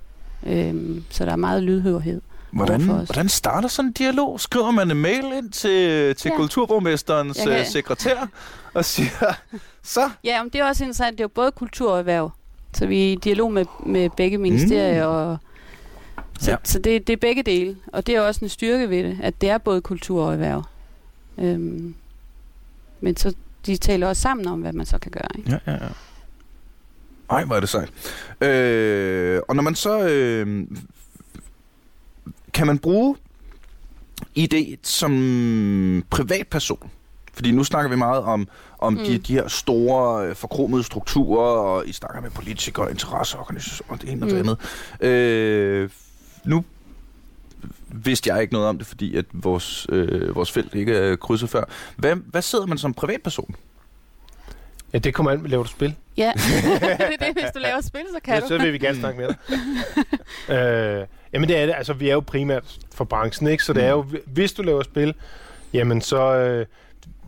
[0.47, 2.21] øhm, så der er meget lydhørighed.
[2.51, 4.39] Hvordan, hvordan starter sådan en dialog?
[4.39, 6.35] Skriver man en mail ind til, til ja.
[6.37, 8.27] Kulturborgmesterens kan- øh, sekretær
[8.73, 9.33] og siger,
[9.83, 10.09] så?
[10.23, 11.11] Ja, men det er også interessant.
[11.17, 12.31] Det er jo både kultur og erhverv.
[12.73, 15.07] Så vi er i dialog med, med begge ministerier.
[15.07, 15.13] Mm.
[15.15, 15.37] Og,
[16.39, 16.57] så ja.
[16.63, 17.75] så det, det er begge dele.
[17.93, 20.63] Og det er også en styrke ved det, at det er både kultur og erhverv.
[21.41, 21.95] Øhm,
[23.01, 23.33] men så
[23.65, 25.27] de taler også sammen om, hvad man så kan gøre.
[25.37, 25.51] Ikke?
[25.51, 25.89] Ja, ja, ja.
[27.29, 27.89] Ej, hvor er det sejt.
[28.41, 30.07] Øh, og når man så...
[30.09, 30.67] Øh,
[32.53, 33.15] kan man bruge
[34.35, 36.89] ID som privatperson?
[37.33, 38.47] Fordi nu snakker vi meget om,
[38.79, 38.99] om mm.
[38.99, 44.09] de, de her store, øh, forkromede strukturer, og I snakker med politikere, interesseorganisationer og det
[44.09, 44.49] ene og det Mm.
[45.01, 45.11] andet.
[45.11, 45.89] Øh,
[46.45, 46.63] nu
[47.91, 51.49] vidste jeg ikke noget om det, fordi at vores, øh, vores felt ikke er krydset
[51.49, 51.63] før.
[51.95, 53.55] Hvad, hvad sidder man som privatperson?
[54.93, 55.95] Ja, det kommer an, laver du spil?
[56.17, 57.33] Ja, det er det.
[57.33, 58.47] Hvis du laver spil, så kan Ja, du.
[58.47, 59.37] så vil vi gerne snakke med dig.
[60.55, 63.63] øh, jamen det er det, altså vi er jo primært for branchen, ikke?
[63.63, 65.13] Så det er jo, hvis du laver spil,
[65.73, 66.65] jamen så, øh,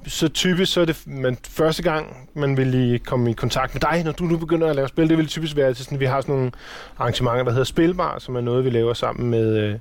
[0.07, 3.81] så typisk så er det man, første gang, man vil lige komme i kontakt med
[3.81, 6.05] dig, når du nu begynder at lave spil, det vil typisk være til sådan, vi
[6.05, 6.51] har sådan nogle
[6.97, 9.75] arrangementer, der hedder Spilbar, som er noget, vi laver sammen med, øh,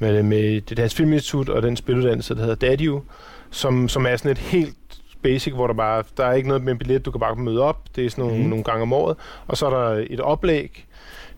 [0.00, 3.02] med, med det Dansk Filminstitut og den spiluddannelse, der hedder Dadio,
[3.50, 4.76] som, som er sådan et helt
[5.22, 7.62] basic, hvor der bare, der er ikke noget med en billet, du kan bare møde
[7.62, 8.48] op, det er sådan nogle, mm.
[8.48, 10.86] nogle gange om året, og så er der et oplæg,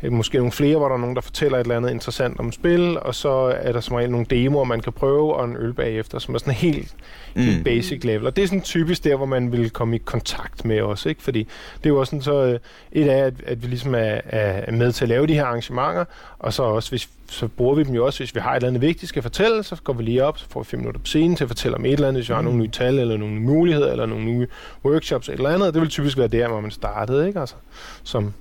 [0.02, 2.52] øh, måske nogle flere, hvor der er nogen, der fortæller et eller andet interessant om
[2.52, 5.74] spil, og så er der som regel nogle demoer, man kan prøve, og en øl
[5.74, 6.94] bagefter, som er sådan helt,
[7.36, 7.64] mm.
[7.64, 8.26] basic level.
[8.26, 11.22] Og det er sådan typisk der, hvor man vil komme i kontakt med os, ikke?
[11.22, 11.38] Fordi
[11.78, 12.58] det er jo også sådan, så øh,
[12.92, 16.04] et af, at, at vi ligesom er, er med til at lave de her arrangementer,
[16.38, 18.68] og så også, hvis, så bruger vi dem jo også, hvis vi har et eller
[18.68, 21.06] andet vigtigt, skal fortælle, så går vi lige op, så får vi fem minutter på
[21.06, 22.44] scenen til at fortælle om et eller andet, hvis vi har Mm.
[22.44, 24.46] nogle nye tal, eller nogle nye muligheder, eller nogle nye
[24.84, 25.74] workshops, eller andet.
[25.74, 27.40] Det vil typisk være der, hvor man startede, ikke?
[27.40, 27.54] Altså,
[28.02, 28.32] som,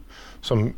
[0.41, 0.73] som,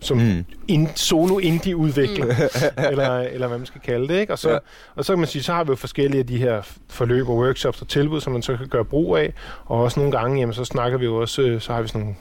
[0.00, 0.44] som, Mm.
[0.68, 2.26] in, solo indie udvikler
[2.90, 4.32] eller, eller hvad man skal kalde det, ikke?
[4.32, 4.58] Og så, ja.
[4.94, 7.36] og så kan man sige, så har vi jo forskellige af de her forløb og
[7.46, 9.32] workshops og tilbud, som man så kan gøre brug af,
[9.64, 12.00] og også nogle gange, jamen, så snakker vi jo også, øh, så har vi sådan
[12.00, 12.14] nogle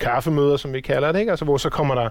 [0.00, 1.30] kaffemøder, som vi kalder det, ikke?
[1.30, 2.08] Altså, hvor så kommer der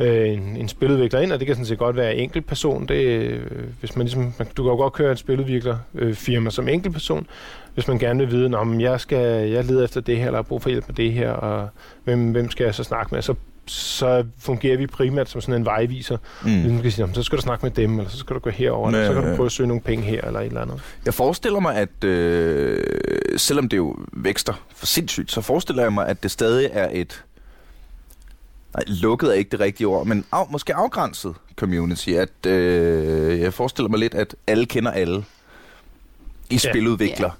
[0.00, 2.86] øh, en, en spiludvikler ind, og det kan sådan set godt være enkeltperson.
[2.86, 3.42] Det, øh,
[3.80, 7.26] hvis man ligesom, man, du kan jo godt køre et spiludviklerfirma øh, firma som enkeltperson,
[7.74, 10.42] hvis man gerne vil vide, om jeg skal, jeg leder efter det her, eller har
[10.42, 11.68] brug for hjælp med det her, og
[12.04, 13.22] hvem, hvem skal jeg så snakke med?
[13.22, 13.34] Så
[13.66, 16.16] så fungerer vi primært som sådan en vejviser.
[16.44, 16.50] Mm.
[16.50, 16.56] Mm.
[16.72, 18.50] Man kan sige, "Nå, så skal du snakke med dem, eller så skal du gå
[18.50, 19.36] herover, eller Ja, så kan du ja.
[19.36, 20.80] prøve at søge nogle penge her, eller et eller andet.
[21.04, 22.84] Jeg forestiller mig, at øh,
[23.36, 27.24] selvom det jo vækster for sindssygt, så forestiller jeg mig, at det stadig er et...
[28.74, 32.08] Nej, lukket er ikke det rigtige ord, men af, måske afgrænset community.
[32.10, 35.24] At, øh, jeg forestiller mig lidt, at alle kender alle
[36.50, 36.58] i Ja.
[36.58, 37.30] spiludvikler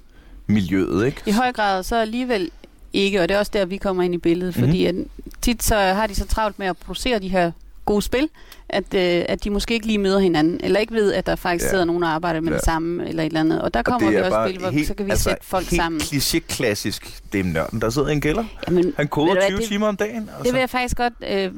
[0.47, 1.21] miljøet, ikke?
[1.25, 2.51] I høj grad så alligevel
[2.93, 4.65] ikke, og det er også der, vi kommer ind i billedet, Mhm.
[4.65, 4.95] fordi at
[5.41, 7.51] tit så har de så travlt med at producere de her
[7.85, 8.29] gode spil,
[8.69, 11.65] at, øh, at de måske ikke lige møder hinanden, eller ikke ved, at der faktisk
[11.65, 11.69] Ja.
[11.69, 12.55] sidder nogen og arbejder med Ja.
[12.55, 13.61] det samme, eller et eller andet.
[13.61, 15.45] Og der Og kommer det vi også spil, hvor helt- så kan vi altså, sætte
[15.45, 16.01] folk helt sammen.
[16.01, 17.19] kliché-klassisk.
[17.33, 18.43] Det er nørden, der sidder en kælder.
[18.67, 20.15] Jamen, Han koder Ved du hvad, 20 det- timer om dagen.
[20.21, 20.43] Altså.
[20.43, 21.51] Det vil jeg faktisk godt, øh,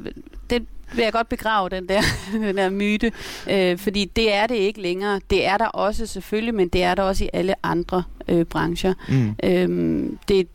[0.50, 3.12] det vil jeg godt begrave, den der, den der myte.
[3.50, 5.20] Øh, fordi det er det ikke længere.
[5.30, 8.94] Det er der også selvfølgelig, men det er der også i alle andre øh, brancher.
[9.08, 9.34] Mm.
[9.44, 10.48] Øhm, det,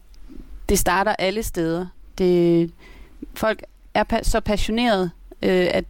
[0.69, 1.85] det starter alle steder.
[2.17, 2.71] Det,
[3.35, 5.09] folk er pa- så passionerede,
[5.41, 5.85] øh, at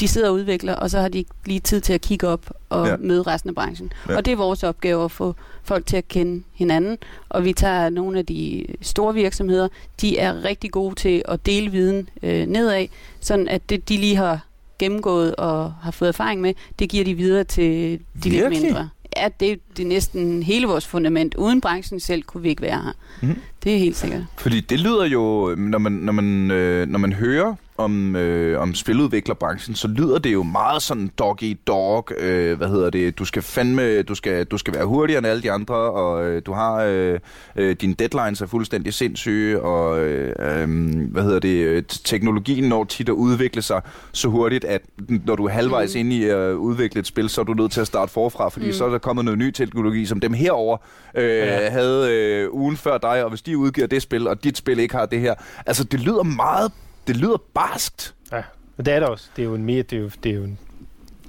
[0.00, 2.50] de sidder og udvikler, og så har de ikke lige tid til at kigge op
[2.68, 2.96] og Ja.
[2.96, 3.92] møde resten af branchen.
[4.08, 4.16] Ja.
[4.16, 6.98] Og det er vores opgave at få folk til at kende hinanden.
[7.28, 9.68] Og vi tager nogle af de store virksomheder,
[10.00, 12.86] de er rigtig gode til at dele viden øh, nedad,
[13.20, 14.44] sådan at det, de lige har
[14.78, 18.50] gennemgået og har fået erfaring med, det giver de videre til de Virkelig?
[18.50, 18.88] lidt mindre.
[19.16, 21.34] Ja, det, det er næsten hele vores fundament.
[21.34, 22.92] Uden branchen selv kunne vi ikke være her.
[23.22, 23.38] Mhm.
[23.64, 24.22] Det er helt sikkert.
[24.38, 28.74] Fordi det lyder jo, når man, når man, øh, når man hører om, øh, om
[28.74, 32.08] spiludviklerbranchen, så lyder det jo meget sådan dog eat dog.
[32.18, 33.18] Øh, hvad hedder det?
[33.18, 36.42] Du skal fandme, du skal, du skal være hurtigere end alle de andre, og øh,
[36.46, 37.18] du har øh,
[37.56, 40.68] øh, dine deadlines er fuldstændig sindssyge, og øh, øh,
[41.10, 41.48] hvad hedder det?
[41.64, 43.80] øh, Teknologien når tit at udvikle sig
[44.12, 44.82] så hurtigt, at
[45.26, 46.00] når du er halvvejs Mm.
[46.00, 48.66] inde i at udvikle et spil, så er du nødt til at starte forfra, fordi
[48.66, 48.72] mm.
[48.72, 50.76] Så er der kommet noget ny teknologi, som dem herover
[51.14, 51.24] øh.
[51.24, 51.70] Ja.
[51.70, 54.94] havde øh, ugen før dig, og hvis de udgiver det spil, og dit spil ikke
[54.96, 55.34] har det her.
[55.66, 56.72] Altså, det lyder meget,
[57.08, 58.14] det lyder barskt.
[58.32, 58.42] Ja,
[58.76, 59.28] og det er der også.
[59.36, 60.58] Det er jo en mere, det er jo, det er jo en,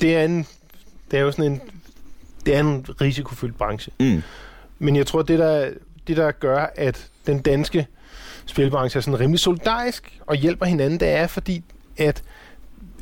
[0.02, 0.48] det er en,
[1.12, 1.62] det er jo sådan en,
[2.46, 3.92] det er en risikofyldt branche.
[4.00, 4.22] Mm.
[4.80, 5.72] Men jeg tror, det der,
[6.08, 7.88] det der gør, at den danske
[8.46, 11.63] spilbranche er sådan rimelig solidarisk og hjælper hinanden, det er fordi,
[11.98, 12.24] at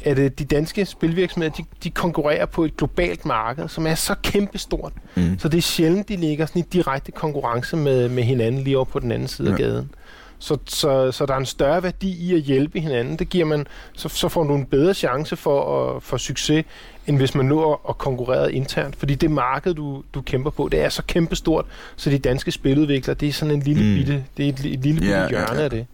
[0.04, 4.16] at øh, de danske spilvirksomheder, de, de konkurrerer på et globalt marked, som er så
[4.24, 4.94] kæmpestort.
[5.16, 5.40] Mm.
[5.40, 8.86] Så det er sjældent, de ligger sådan i direkte konkurrence med, med hinanden lige over
[8.86, 9.54] på den anden side ja.
[9.54, 9.90] af gaden.
[10.39, 13.19] Så, så, så der er en større værdi i at hjælpe hinanden.
[13.19, 16.65] Det giver man, så, så får du en bedre chance for at for succes,
[17.08, 18.95] end hvis man nu at, at konkurrere internt.
[18.95, 23.15] Fordi det marked, du, du kæmper på, det er så kæmpestort, så de danske spiludviklere,
[23.15, 23.95] det er sådan en lille Mm.
[23.95, 25.63] bitte, det er et, et lille bitte yeah, ja, hjørne ja.
[25.63, 25.86] af det.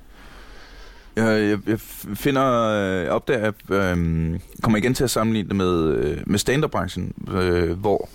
[1.16, 1.80] Jeg, jeg, jeg
[2.16, 7.14] finder, øh, opdager, at øh, kommer igen til at sammenligne det med, øh, med stand-up-branchen,
[7.32, 8.10] øh, hvor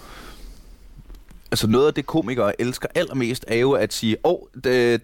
[1.51, 4.39] altså noget af det komikere elsker allermest er jo at sige, åh, oh,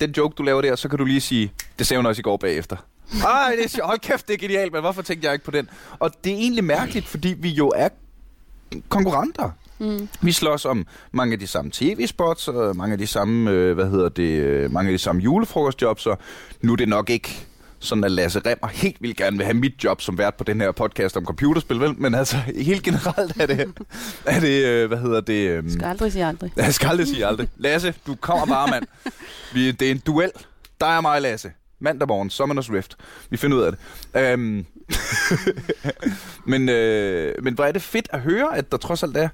[0.00, 2.22] den joke du laver der, så kan du lige sige, det sagde hun også i
[2.22, 2.76] går bagefter.
[3.24, 3.86] Ej, det er.
[3.86, 5.68] Hold kæft, det er genialt, men hvorfor tænkte jeg ikke på den?
[5.98, 7.88] Og det er egentlig mærkeligt, fordi vi jo er
[8.88, 9.50] konkurrenter.
[9.78, 10.08] Mm.
[10.20, 13.90] Vi slås om mange af de samme tv-spots, og mange af de samme, øh, hvad
[13.90, 16.18] hedder det, øh, mange af de samme julefrokostjobs, og
[16.60, 17.46] nu er det nok ikke
[17.84, 20.60] sådan at Lasse Remmer helt vildt gerne vil have mit job som vært på den
[20.60, 21.94] her podcast om computerspil, vel?
[21.98, 23.74] Men altså, helt generelt er det,
[24.26, 25.48] er det øh, hvad hedder det?
[25.50, 26.52] øhm, Skal aldrig sige aldrig.
[26.56, 27.48] Jeg skal aldrig sige aldrig.
[27.56, 28.84] Lasse, du kommer bare, mand.
[29.54, 30.30] Vi, det er en duel.
[30.80, 31.50] Dig og mig, Lasse.
[31.80, 32.96] Mandag morgen, Summoners Rift.
[33.30, 33.80] Vi finder ud af det.
[34.20, 34.66] Øhm,
[36.52, 39.28] men, øh, men hvor er det fedt at høre, at der trods alt er...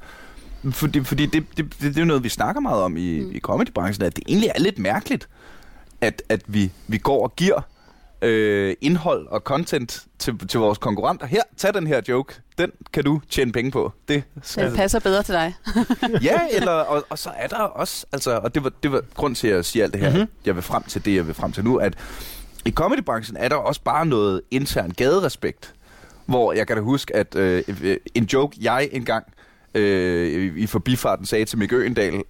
[0.70, 3.32] Fordi, fordi det, det, det, det er noget, vi snakker meget om i, mm.
[3.32, 5.28] i comedybranchen, at det egentlig er lidt mærkeligt,
[6.00, 7.60] at, at vi, vi går og giver
[8.22, 11.26] øh, indhold og content til, til vores konkurrenter.
[11.26, 12.34] Her, tag den her joke.
[12.58, 13.92] Den kan du tjene penge på.
[14.08, 14.22] Det
[14.56, 15.54] Den passer bedre til dig.
[16.22, 19.34] ja, eller, og, og så er der også, altså, og det var, det var grund
[19.34, 20.28] til, at jeg siger alt det her, mm-hmm.
[20.44, 21.94] jeg vil frem til det, jeg vil frem til nu, at
[22.64, 25.74] i comedybranchen er der også bare noget intern gaderespekt,
[26.26, 27.62] hvor jeg kan da huske, at øh,
[28.14, 29.24] en joke, jeg engang
[29.74, 32.22] øh, i forbifarten sagde til Mikke Øgendal,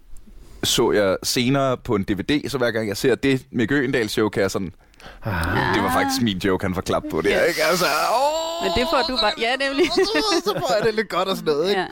[0.65, 4.29] så jeg senere på en DVD, så hver gang jeg ser det Mikke Øgendal show,
[4.29, 4.73] kan jeg sådan,
[5.25, 5.75] Ah.
[5.75, 7.63] det var faktisk min joke, han får klap på det, ikke?
[7.71, 7.85] Altså,
[8.15, 9.33] åh, Men det får du bare...
[9.39, 9.87] Ja, nemlig.
[10.45, 11.87] så får jeg det lidt godt og sådan noget, ikke?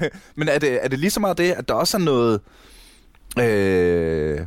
[0.00, 0.08] Ja.
[0.34, 2.40] Men er det, er det lige så meget det, at der også er noget...
[3.38, 4.40] Øh,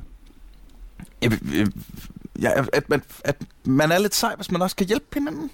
[1.24, 1.68] øh,
[2.42, 5.52] ja, at, man, at man er lidt sej, hvis man også kan hjælpe hinanden?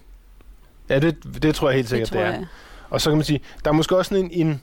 [0.89, 2.31] Ja, det, det tror jeg helt Det sikkert, tror det, er.
[2.31, 2.45] jeg.
[2.89, 4.61] Og så kan man sige, der er måske også sådan en, en,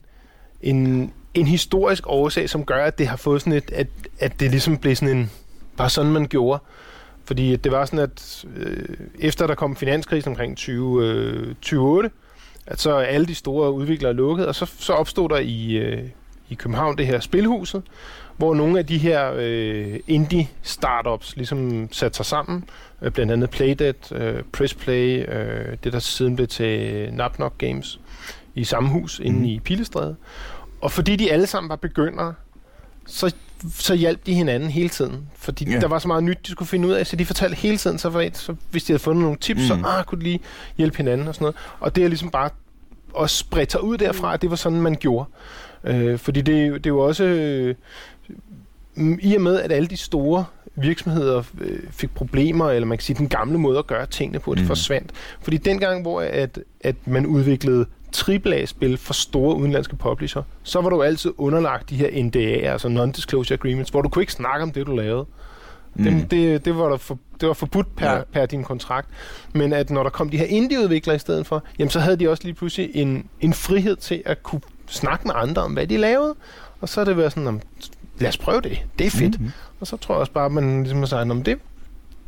[0.76, 3.86] en, en historisk årsag, som gør, at det har fået sådan et, at,
[4.20, 5.30] at det ligesom blev sådan en,
[5.76, 6.62] bare sådan man gjorde.
[7.28, 12.10] Fordi det var sådan, at øh, efter der kom finanskrisen omkring 20, øh, 2008,
[12.66, 16.02] at så alle de store udviklere lukket, og så, så opstod der i, øh,
[16.48, 17.82] i København det her Spilhuset,
[18.36, 22.64] hvor nogle af de her øh, indie-startups ligesom satte sig sammen,
[23.02, 28.00] øh, blandt andet Playdead, øh, Pressplay, øh, det der siden blev til Napnok Games,
[28.54, 29.44] i samme hus inde Mhm.
[29.44, 30.16] i Pilestræde.
[30.80, 32.34] Og fordi de alle sammen var begyndere,
[33.06, 33.34] så,
[33.70, 35.28] så hjalp de hinanden hele tiden.
[35.36, 35.80] Fordi yeah.
[35.80, 37.98] der var så meget nyt, de skulle finde ud af, så de fortalte hele tiden,
[37.98, 39.66] så, var, så hvis de havde fundet nogle tips, mm.
[39.66, 39.84] så Mm.
[39.84, 40.40] ah, kunne de lige
[40.76, 41.56] hjælpe hinanden og sådan noget.
[41.80, 42.50] Og det er ligesom bare
[43.14, 45.28] også spredt sig ud derfra, at det var sådan, man gjorde.
[45.84, 47.24] Øh, fordi det, er det er jo også...
[47.24, 47.74] Øh,
[48.94, 50.44] mm, I og med, at alle de store
[50.76, 54.54] virksomheder øh, fik problemer, eller man kan sige, den gamle måde at gøre tingene på,
[54.54, 54.66] det Mhm.
[54.66, 55.10] forsvandt.
[55.40, 57.86] Fordi dengang, hvor at, at man udviklede
[58.28, 63.52] AAA-spil for store udenlandske publisher, så var du altid underlagt de her NDA'er, altså Non-Disclosure
[63.52, 65.26] Agreements, hvor du kunne ikke snakke om det, du lavede.
[65.94, 66.04] Mm.
[66.04, 68.20] Det, det, det, var der for, det var forbudt per, Ja.
[68.32, 69.08] per din kontrakt.
[69.52, 72.28] Men at når der kom de her indie-udviklere i stedet for, jamen så havde de
[72.30, 75.96] også lige pludselig en, en frihed til at kunne snakke med andre om, hvad de
[75.96, 76.34] lavede.
[76.80, 77.60] Og så er det været sådan, om,
[78.18, 78.78] lad os prøve det.
[78.98, 79.40] Det er fedt.
[79.40, 79.50] Mhm.
[79.80, 81.58] Og så tror jeg også bare, at man ligesom har sagt, "Nå, men det,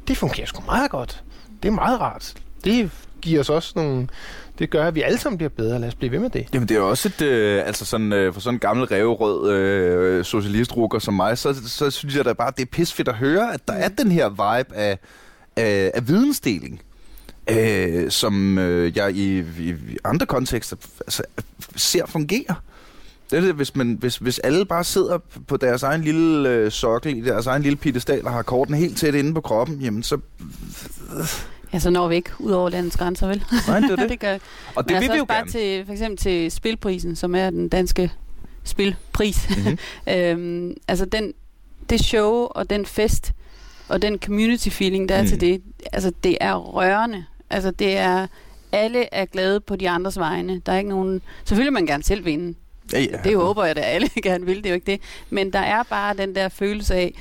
[0.09, 1.23] det fungerer sgu meget godt.
[1.63, 2.35] Det er meget rart.
[2.65, 2.91] Det
[3.21, 4.09] giver os også nogle...
[4.59, 5.79] Det gør, at vi alle sammen bliver bedre.
[5.79, 6.47] Lad os blive ved med det.
[6.55, 10.25] Jamen det er også et, øh, altså sådan, øh, for sådan en gammel revrød øh,
[10.25, 13.69] socialistrukker som mig, så, så synes jeg da bare, det er pisfedt at høre, at
[13.69, 14.99] der er den her vibe af,
[15.57, 16.81] af, af vidensdeling,
[17.51, 21.23] øh, som øh, jeg i, i, i andre kontekster altså,
[21.77, 22.55] ser fungere.
[23.31, 26.71] Det er det, hvis, man, hvis, hvis alle bare sidder på deres egen lille øh,
[26.71, 30.03] sokkel, i deres egen lille pittestal og har korten helt tæt inde på kroppen, jamen
[30.03, 30.19] så...
[31.73, 33.45] Ja, så når vi ikke ud over landets grænser, vel?
[33.69, 34.11] Nej, det er det.
[34.11, 34.39] det gør
[34.75, 35.51] Og det Men vil altså vi jo bare gerne.
[35.51, 38.11] til, for eksempel til Spilprisen, som er den danske
[38.65, 39.49] spilpris.
[39.57, 39.79] Mhm.
[40.15, 41.33] øhm, altså den,
[41.91, 43.33] det show og den fest
[43.89, 45.29] og den community feeling, der er Mm.
[45.29, 47.25] til det, altså det er rørende.
[47.51, 48.27] Altså det er,
[48.73, 50.63] alle er glade på de andres vegne.
[50.67, 52.55] Der er ikke nogen, selvfølgelig man gerne selv vinde.
[52.93, 53.17] Ja, ja.
[53.25, 55.01] Det håber jeg, at alle gerne vil, det er jo ikke det.
[55.31, 57.15] Men der er bare den der følelse af,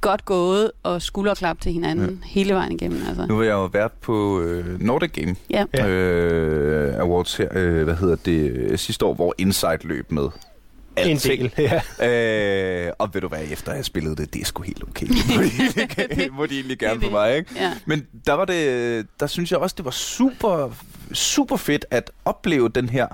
[0.00, 2.28] godt gået og skulderklap til hinanden ja.
[2.28, 3.02] hele vejen igennem.
[3.08, 3.26] Altså.
[3.26, 5.88] Nu har jeg jo været på øh, Nordic Game Ja.
[5.88, 10.22] Øh, Awards her, øh, hvad hedder det, øh, sidste år, hvor Insight løb med.
[10.24, 11.56] En Alting.
[11.56, 11.70] del.
[12.00, 12.86] Ja.
[12.86, 15.06] Øh, og ved du hvad, efter jeg spillede det, det er sgu helt okay.
[15.08, 15.50] må de
[16.02, 17.50] egentlig, må de egentlig gerne for mig, ikke?
[17.56, 17.72] Ja.
[17.86, 20.70] Men der var det, der synes jeg også, det var super,
[21.12, 23.06] super fedt at opleve den her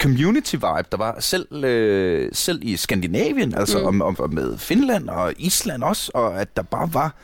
[0.00, 4.02] community vibe, der var selv, øh, selv i Skandinavien, altså Mm.
[4.02, 7.14] om, om, med Finland og Island også, og at der bare var,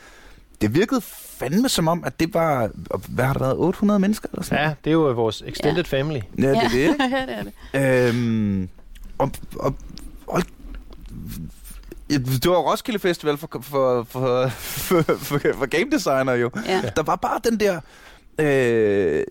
[0.61, 1.01] det virkede
[1.39, 2.69] fandme som om, at det var,
[3.09, 5.97] hvad har der været, 800 mennesker eller sådan ja, det er jo vores extended Ja.
[5.99, 6.19] family.
[6.37, 6.95] Ja, det er det, ikke?
[7.15, 8.09] ja, det er det.
[8.15, 8.69] Øhm,
[9.17, 9.75] og, og,
[10.27, 10.43] og,
[12.09, 16.51] det var Roskilde Festival for, for, for, for, for, for game designer jo.
[16.67, 16.81] Ja.
[16.95, 17.79] Der var bare den der
[18.39, 19.23] øh,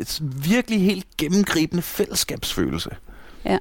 [0.44, 2.90] virkelig helt gennemgribende fællesskabsfølelse.
[3.48, 3.58] Ja.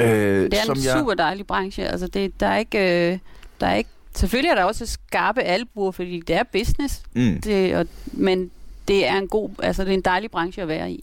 [0.00, 1.88] Øh, Det er som en jeg, super dejlig branche.
[1.88, 3.12] Altså, det, der er ikke...
[3.12, 3.18] Øh,
[3.60, 7.40] der er ikke Selvfølgelig er der også skarpe albuer, fordi det er business, mm.
[7.40, 8.50] det, og, men
[8.88, 11.00] det er en god, altså det er en dejlig branche at være i.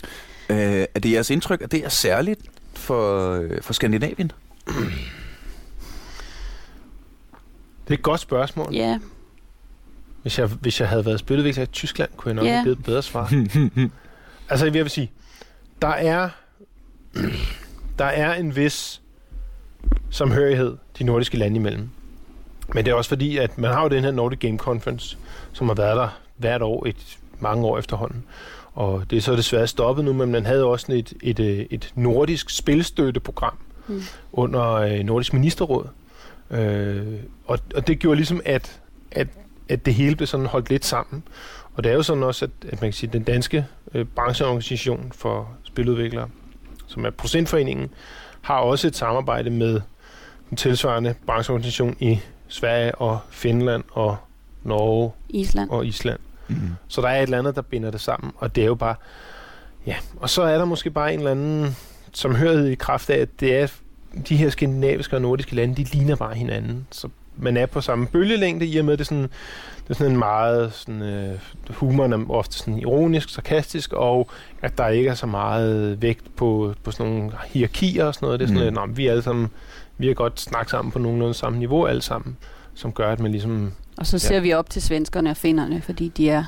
[0.49, 0.57] øh,
[0.95, 2.39] er det jeres indtryk, at det er særligt
[2.73, 4.31] for, øh, for Skandinavien?
[4.67, 4.75] Det
[7.87, 8.73] er et godt spørgsmål.
[8.73, 8.99] Ja,
[10.21, 12.51] Hvis jeg, hvis jeg havde været spiludvikler i Tyskland, kunne jeg nok Ja.
[12.53, 13.33] have givet et bedre svar.
[14.49, 15.11] altså, jeg vil sige,
[15.81, 16.29] der er,
[17.99, 19.01] der er en vis
[20.09, 21.89] samhørighed de nordiske lande imellem.
[22.73, 25.17] Men det er også fordi, at man har jo den her Nordic Game Conference,
[25.53, 28.23] som har været der hvert år et mange år efterhånden.
[28.73, 31.91] Og det er så desværre stoppet nu, men man havde også et, et, øh, et
[31.95, 33.57] nordisk spilstøtteprogram
[33.87, 34.01] Mm.
[34.33, 35.87] under øh, Nordisk Ministerråd.
[36.51, 37.05] Øh,
[37.45, 38.79] og, og det gjorde ligesom, at,
[39.11, 39.27] at,
[39.69, 41.23] at det hele blev sådan holdt lidt sammen.
[41.73, 44.05] Og det er jo sådan også, at, at man kan sige, at den danske øh,
[44.05, 46.29] brancheorganisation for spiludviklere,
[46.89, 47.89] som er Procentforeningen,
[48.41, 49.81] har også et samarbejde med
[50.49, 54.17] den tilsvarende brancheorganisation i Sverige og Finland og
[54.63, 55.69] Norge Island.
[55.69, 56.19] og Island.
[56.47, 56.55] Mm.
[56.87, 58.95] Så der er et eller andet, der binder det sammen, og det er jo bare...
[59.85, 61.75] Ja, og så er der måske bare en eller anden
[62.13, 63.67] samhørighed i kraft af, at det er
[64.29, 66.87] de her skandinaviske og nordiske lande, de ligner bare hinanden.
[66.91, 69.93] Så man er på samme bølgelængde, i og med, at det er sådan, det er
[69.93, 74.29] sådan en meget sådan, øh, humoren er ofte sådan ironisk, sarkastisk, og
[74.61, 78.39] at der ikke er så meget vægt på, på sådan nogle hierarkier og sådan noget.
[78.39, 78.63] Det er sådan Mm.
[78.65, 79.47] lidt, "Nå, men vi er alle sammen,
[79.97, 82.37] vi har godt snakket sammen på nogenlunde samme niveau alle sammen,
[82.75, 86.07] som gør, at man ligesom Og så ser vi op til svenskerne og finnerne, fordi
[86.17, 86.43] de er...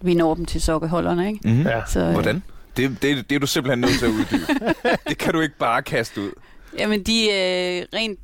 [0.00, 1.48] Vi når dem til sokkeholderne, ikke?
[1.48, 1.62] Mm.
[1.62, 1.80] Ja.
[1.86, 2.42] Så, øh, Hvordan?
[2.76, 4.46] Det, det, det er du simpelthen nødt til at uddybe.
[5.08, 6.30] det kan du ikke bare kaste ud.
[6.78, 8.18] Jamen, de øh, rent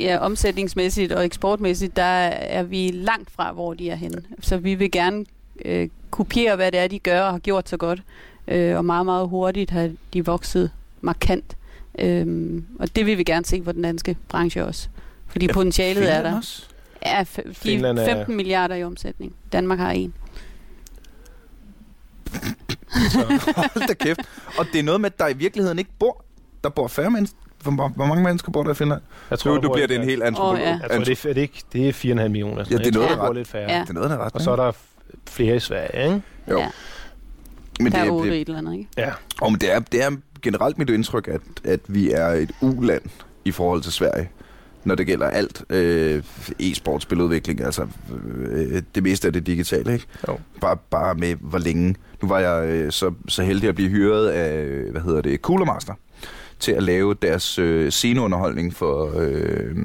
[0.00, 4.22] ja, omsætningsmæssigt og eksportmæssigt, der er vi langt fra, hvor de er henne.
[4.40, 5.24] Så vi vil gerne
[5.64, 8.02] øh, kopiere, hvad det er, de gør og har gjort så godt.
[8.48, 11.56] Øh, og meget, meget hurtigt har de vokset markant.
[11.98, 14.88] Øhm, og det vil vi gerne se for den danske branche også.
[15.26, 16.36] Fordi Ja, potentialet er Finland der.
[16.36, 16.62] også?
[17.06, 19.34] Ja, f- de Finland er er- 15 milliarder i omsætning.
[19.52, 20.14] Danmark har en.
[23.10, 23.18] så,
[23.56, 24.20] Hold da kæft.
[24.58, 26.24] Og det er noget med, at der i virkeligheden ikke bor.
[26.64, 27.38] Der bor færre mennesker.
[27.62, 29.00] Hvor, hvor, mange mennesker bor der i Finland?
[29.30, 30.54] jeg der nu bor bliver det en helt antropolog.
[30.54, 30.68] Åh, ja.
[30.68, 32.64] Jeg tror, det er, er det ikke, det er 4,5 millioner.
[32.70, 33.36] Ja, det er noget, tror, der er ret.
[33.36, 33.72] lidt færre.
[33.72, 33.80] Ja.
[33.80, 34.34] Det er noget, der er ret.
[34.34, 34.72] Og så er der
[35.26, 36.22] flere i Sverige, ikke?
[36.50, 36.58] Jo.
[36.58, 36.68] Ja.
[37.80, 38.88] men Per det, er, det, et eller andet, ikke?
[38.98, 39.10] Ja.
[39.40, 40.10] og, men det, er, det er
[40.42, 43.02] generelt mit indtryk, at, at vi er et uland
[43.44, 44.28] i forhold til Sverige
[44.84, 46.22] når det gælder alt øh,
[46.58, 47.86] e-sport, spiludvikling, altså
[48.46, 50.06] øh, det meste af det digitale, ikke?
[50.28, 50.38] Jo.
[50.60, 51.94] Bare, bare med, hvor længe.
[52.22, 55.66] Nu var jeg øh, så, så heldig at blive hyret af, hvad hedder det, Cooler
[55.66, 55.94] Master
[56.60, 59.76] til at lave deres øh, sceneunderholdning for, øh,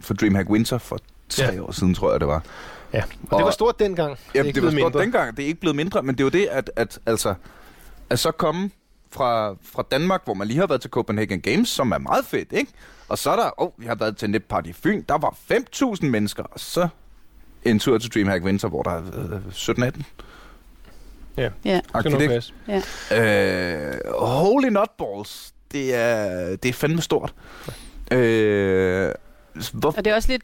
[0.00, 1.60] for DreamHack Winter for tre Ja.
[1.62, 2.42] år siden, tror jeg det var.
[2.92, 4.10] Ja, og det var stort dengang.
[4.10, 5.00] Det Jamen, ikke det var stort mindre.
[5.02, 5.36] dengang.
[5.36, 7.34] Det er ikke blevet mindre, men det er jo det, at, at, altså,
[8.10, 8.70] at så komme
[9.10, 12.52] fra, fra Danmark, hvor man lige har været til Copenhagen Games, som er meget fedt,
[12.52, 12.72] ikke?
[13.08, 16.06] Og så er der, åh, oh, vi har været til Netparty Fyn, der var 5.000
[16.06, 16.88] mennesker, og så
[17.64, 20.02] en tur til DreamHack Winter, hvor der er øh, 17-18.
[21.36, 21.80] Ja, Ja.
[22.00, 22.52] skal nok passe.
[23.12, 27.34] Øh, holy nutballs, det er, det er fandme stort.
[28.12, 29.10] Øh,
[29.72, 30.42] hvor, Og det er også lidt,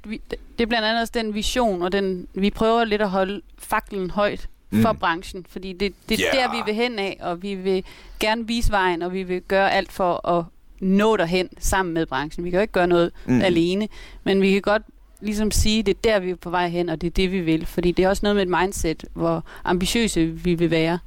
[0.58, 4.10] det er blandt andet også den vision, og den, vi prøver lidt at holde faklen
[4.10, 4.48] højt
[4.82, 4.98] for Mm.
[4.98, 6.40] branchen, fordi det, det er Ja.
[6.42, 7.84] der, vi vil hen af, og vi vil
[8.20, 10.44] gerne vise vejen, og vi vil gøre alt for at
[10.80, 12.44] nå derhen sammen med branchen.
[12.44, 13.40] Vi kan jo ikke gøre noget mm.
[13.42, 13.88] alene,
[14.24, 14.82] men vi kan godt
[15.20, 17.40] ligesom sige, det er der, vi er på vej hen, og det er det, vi
[17.40, 17.66] vil.
[17.66, 20.98] Fordi det er også noget med et mindset, hvor ambitiøse vi vil være.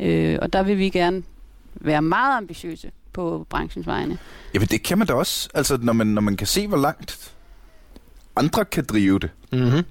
[0.00, 1.22] Øh, og der vil vi gerne
[1.74, 4.18] være meget ambitiøse på branchens vegne.
[4.54, 5.48] Jamen, det kan man da også.
[5.54, 7.32] Altså, når man, når man kan se, hvor langt
[8.36, 9.30] andre kan drive det.
[9.52, 9.84] Mm-hmm.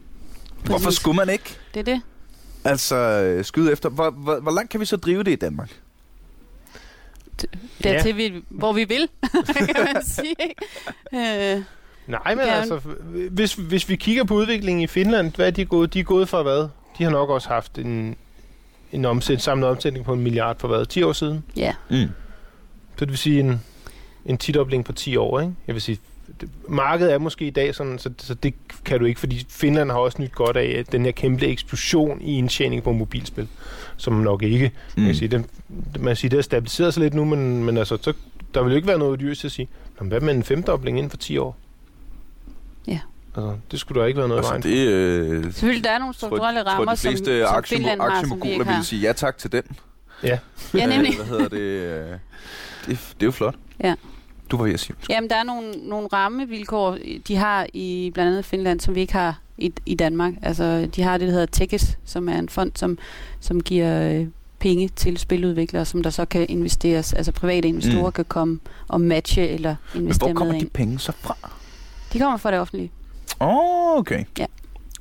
[0.66, 1.58] Hvorfor skulle man ikke?
[1.74, 2.02] Det er det.
[2.64, 3.90] Altså, øh, skyde efter.
[3.90, 5.80] Hvor, hvor, hvor langt kan vi så drive det i Danmark?
[7.84, 9.08] Dertil, vi, hvor vi vil,
[9.76, 10.36] kan man sige.
[11.14, 11.64] Øh,
[12.08, 12.52] Nej, men Gerne.
[12.52, 12.80] altså,
[13.32, 15.94] hvis, hvis vi kigger på udviklingen i Finland, hvad er de gået?
[15.94, 16.68] De er gået fra hvad?
[16.98, 18.16] De har nok også haft en,
[18.92, 20.86] en omsæt, samlet omsætning på en milliard for hvad?
[20.86, 21.44] 10 år siden?
[21.56, 22.08] ja, Mm.
[22.98, 23.62] Så det vil sige en,
[24.26, 25.54] en tidobling på 10 år, ikke?
[25.68, 25.98] Jeg vil sige,
[26.42, 28.54] det, markedet er måske i dag sådan, så, så det
[28.86, 32.38] kan du ikke, fordi Finland har også nyt godt af den her kæmpe eksplosion i
[32.38, 33.48] indtjening på mobilspil,
[33.98, 34.74] som nok ikke, mm.
[34.96, 35.06] man Mm.
[35.06, 35.46] kan sige, den,
[35.96, 38.14] man kan sige, det har stabiliseret sig lidt nu, men, men altså, så,
[38.54, 39.68] der vil jo ikke være noget dyrt til at sige,
[40.00, 41.58] "Nå, hvad med en femdobling inden for 10 år?
[42.88, 43.00] Ja.
[43.36, 44.64] Altså, det skulle der ikke være noget Altså, vejen.
[44.64, 47.76] det øh, selvfølgelig der er nogle tror, strukturelle tror, rammer, de som, fleste som aktiemo-
[47.78, 48.84] Finland har, som vi ikke vil har.
[48.84, 49.64] sige ja tak til den.
[50.24, 50.40] Ja.
[50.74, 51.16] Ja, nemlig.
[51.16, 51.58] Hvad hedder det?
[51.60, 52.06] øh,
[52.88, 53.56] Det, det er jo flot.
[53.84, 53.96] Ja.
[54.52, 54.96] Du var ved at sige.
[55.10, 59.14] Jamen, der er nogle, nogle rammevilkår, de har i blandt andet Finland, som vi ikke
[59.14, 60.34] har i, i Danmark.
[60.42, 62.98] Altså, de har det, der hedder TEKES, som er en fond, som,
[63.40, 64.28] som giver øh,
[64.60, 67.14] penge til spiludviklere, som der så kan investeres.
[67.14, 68.12] Altså, private investorer Mm.
[68.12, 70.72] kan komme og matche eller Men investere hvor kommer med de ind.
[70.74, 71.36] penge så fra?
[72.14, 72.92] De kommer fra det offentlige.
[73.42, 74.24] Åh, oh, okay.
[74.40, 74.46] Ja,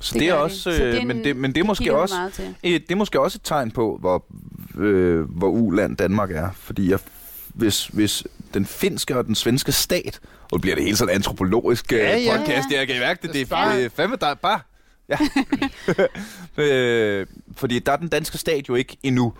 [0.01, 1.65] Så det det, er også, Så det er øh, en- men, det, men det er
[1.65, 2.15] måske også
[2.63, 4.25] et, det er måske også et tegn på, hvor,
[4.77, 6.49] øh, hvor uland Danmark er.
[6.55, 6.99] Fordi jeg,
[7.57, 10.19] hvis, hvis den finske og den svenske stat,
[10.51, 12.37] og bliver det hele sådan antropologisk øh, Ja, ja.
[12.37, 14.59] podcast, jeg kan mærke det, det er Bare- fandme der bare
[16.57, 19.33] øh, fordi der er den danske stat jo ikke endnu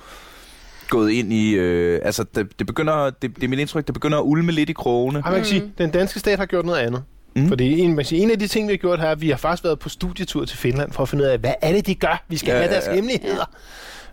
[0.89, 1.51] gået ind i...
[1.53, 4.69] Øh, altså, det, det, begynder, det, det er mit indtryk, det begynder at ulme lidt
[4.69, 5.19] i krogene.
[5.19, 5.71] Ej, man kan sige, Mm.
[5.77, 7.03] den danske stat har gjort noget andet.
[7.35, 7.47] Mm.
[7.47, 9.21] Fordi en, man kan sige, en af de ting, vi har gjort her, er, at
[9.21, 11.71] vi har faktisk været på studietur til Finland for at finde ud af, hvad er
[11.71, 12.23] det, de gør?
[12.27, 12.93] Vi skal Ja, ja, have ja, deres ja.
[12.95, 13.45] hemmeligheder.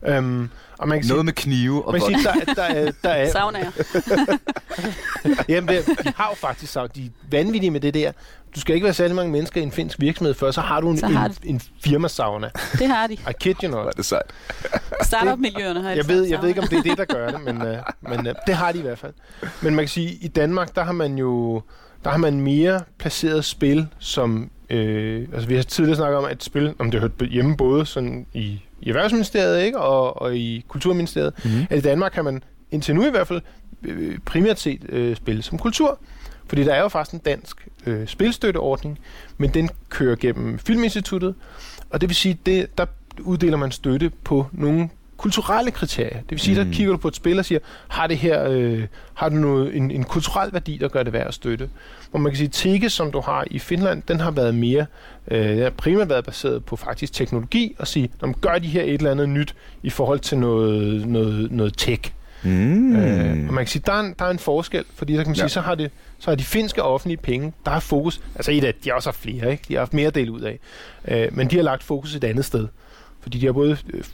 [0.07, 0.49] Øhm,
[0.79, 2.93] og man kan sige, Noget med knive og man kan sige der, er- der, er,
[3.05, 3.73] der er, Savner jeg.
[5.49, 8.13] Jamen, det, de har jo faktisk sagt, de er vanvittige med det der.
[8.55, 10.91] Du skal ikke være særlig mange mennesker i en finsk virksomhed før, så har du
[10.91, 12.51] en, Så har en, en firmasauna.
[12.79, 13.13] Det har de.
[13.13, 13.87] I kid you not.
[13.87, 14.23] er det sejt.
[15.03, 17.63] Startup-miljøerne har Jeg ved, jeg ved ikke, om det er det, der gør det, men,
[17.63, 19.13] øh, men øh, det har de i hvert fald.
[19.63, 21.63] Men man kan sige, i Danmark, der har man jo
[22.05, 24.51] der har man mere placeret spil, som...
[24.71, 27.57] Øh, altså, vi har tidligere snakket om, at et spil, om det har hørt hjemme
[27.57, 29.78] både sådan i, i Erhvervsministeriet ikke?
[29.78, 31.66] Og, og i Kulturministeriet, Mm-hmm.
[31.70, 33.41] at i Danmark kan man indtil nu i hvert fald
[33.82, 35.99] øh, primært set øh, spille som kultur.
[36.47, 38.99] Fordi der er jo faktisk en dansk øh, spilstøtteordning,
[39.39, 41.35] men den kører gennem Filminstituttet,
[41.91, 42.87] og det vil sige, det, der
[43.20, 46.17] uddeler man støtte på nogle kulturelle kriterier.
[46.21, 46.67] Det vil sige, Mm.
[46.71, 47.59] der kigger du på et spil og siger,
[47.89, 48.83] har det her øh,
[49.15, 51.69] har du noget, en, en kulturel værdi, der gør det værd at støtte?
[52.11, 54.87] Hvor man kan sige, Tike, som du har i Finland, den har været mere,
[55.31, 58.69] øh, den har primært været baseret på faktisk teknologi, og sige, når man gør de
[58.69, 62.12] her et eller andet nyt i forhold til noget, noget, noget tech.
[62.43, 62.97] Mm.
[62.97, 65.31] Øh, og man kan sige, der er en, der er en forskel, fordi der kan
[65.31, 65.41] man Ja.
[65.43, 68.65] sige, så har, det, så har de finske offentlige penge, der har fokus, altså et
[68.65, 69.65] af, de har også haft flere, ikke?
[69.69, 70.59] de har haft mere at dele ud af,
[71.09, 72.67] øh, men de har lagt fokus et andet sted.
[73.21, 74.05] Fordi de har både øh,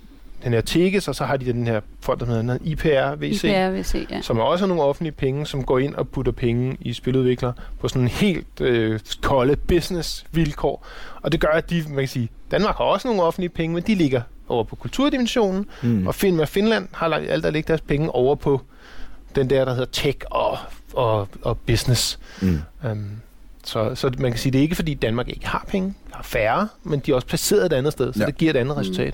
[0.44, 4.20] den her TEGES, og så har de den her fond, der hedder IPR-VC, IPRVC, ja.
[4.22, 7.88] som er også nogle offentlige penge, som går ind og putter penge i spiludviklere på
[7.88, 10.86] sådan en helt øh, kolde business-vilkår.
[11.22, 13.82] Og det gør, at de, man kan sige, Danmark har også nogle offentlige penge, men
[13.82, 16.06] de ligger over på kulturdimensionen, Mm.
[16.06, 18.60] og Finland, Finland har lagt, alt der ligger deres penge over på
[19.34, 20.58] den der, der hedder tech og,
[20.92, 22.18] og, og business.
[22.42, 22.58] Mm.
[22.90, 23.10] Um,
[23.64, 26.68] så, så man kan sige, det er ikke fordi Danmark ikke har penge, har færre,
[26.82, 28.26] men de er også placeret et andet sted, så Ja.
[28.26, 29.12] det giver et andet Mm.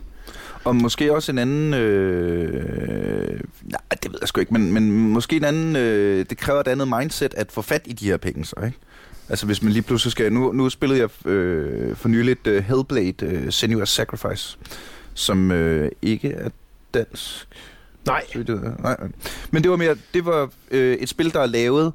[0.65, 1.75] Og måske også en anden...
[1.75, 5.77] Øh, nej, det ved jeg sgu ikke, men, men måske en anden...
[5.77, 8.79] Øh, det kræver et andet mindset at få fat i de her penge, så, ikke?
[9.29, 10.33] Altså hvis man lige pludselig skal...
[10.33, 14.59] Nu, nu spillede jeg øh, for nyligt øh, Hellblade øh, Senua's Sacrifice,
[15.15, 16.49] som øh, ikke er
[16.95, 17.49] dansk.
[18.07, 18.25] Nej,
[18.83, 18.97] nej.
[19.51, 21.93] Men det var mere, det var øh, et spil, der er lavet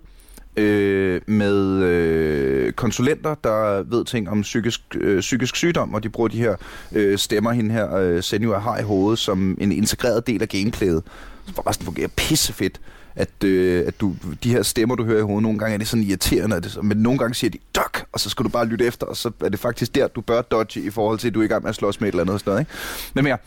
[0.58, 6.28] øh, med øh, konsulenter, der ved ting om psykisk, øh, psykisk sygdom, og de bruger
[6.28, 6.56] de her
[6.92, 11.04] øh, stemmer, hende her øh, Senua har i hovedet, som en integreret del af gameplayet.
[11.48, 12.82] Så bare sådan fungerer pissefedt,
[13.16, 15.88] at, øh, at du, de her stemmer, du hører i hovedet, nogle gange er det
[15.88, 18.50] sådan irriterende, at det, så- men nogle gange siger de, dok, og så skal du
[18.50, 21.28] bare lytte efter, og så er det faktisk der, du bør dodge i forhold til,
[21.28, 22.60] at du er i gang med at slås med et eller andet sted.
[22.60, 22.72] Ikke?
[23.14, 23.38] Men mere,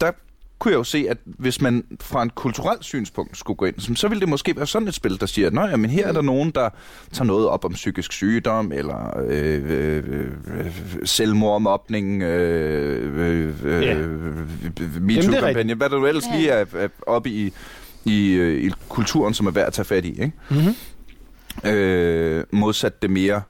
[0.00, 0.10] der
[0.58, 3.94] kunne jeg jo se, at hvis man fra en kulturel synspunkt skulle gå ind, så-
[3.94, 6.22] så ville det måske være sådan et spil, der siger, at men her er der
[6.22, 6.68] nogen, der
[7.12, 10.02] tager noget op om psykisk sygdom, eller øh, øh,
[10.58, 10.72] øh,
[11.04, 13.94] selvmord, mobning, øh, øh, Ja.
[13.94, 14.00] øh,
[14.78, 15.76] Jamen, MeToo-kampagne, rigtigt.
[15.78, 17.52] hvad der nu ellers lige er, er oppe i,
[18.04, 20.08] i, øh, i kulturen, som er værd at tage fat i.
[20.10, 20.32] Ikke?
[20.50, 21.70] mm-hmm.
[21.70, 23.42] Øh, modsat det mere...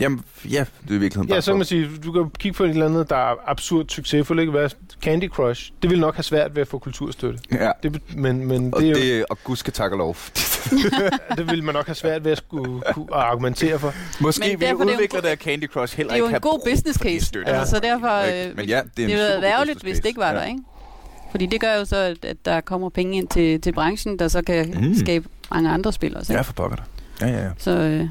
[0.00, 2.56] Jamen, ja, det er i virkeligheden Ja, bare så kan man sige, du kan kigge
[2.56, 4.50] på et eller andet, der er absurd succesfuldt, ikke?
[4.50, 4.70] Hvad
[5.02, 7.38] Candy Crush, det vil nok have svært ved at få kulturstøtte.
[7.52, 10.16] Ja, Det, men, men og, det, er jo, det, og gud skal tak og lov.
[11.36, 13.94] det vil man nok have svært ved at skulle kunne at argumentere for.
[14.20, 16.36] Måske Men ville er jo udviklere god- der Candy Crush heller Det er jo ikke
[16.36, 17.26] en god business case.
[17.26, 17.52] støtter.
[17.52, 17.58] Ja.
[17.58, 18.20] Altså, så derfor...
[18.22, 18.48] Ikke?
[18.50, 20.36] Øh, Men ja, det er en det værgerligt, business hvis det ikke var Ja.
[20.38, 20.60] der, ikke?
[21.30, 24.28] Fordi det gør jo så, at, at der kommer penge ind til, til branchen, der
[24.28, 24.94] så kan Mm.
[24.94, 26.32] skabe mange andre spil også.
[26.32, 26.46] Ja, Ikke?
[26.46, 26.82] for pokker da.
[27.26, 27.50] Ja, ja, ja.
[27.58, 28.06] Så øh,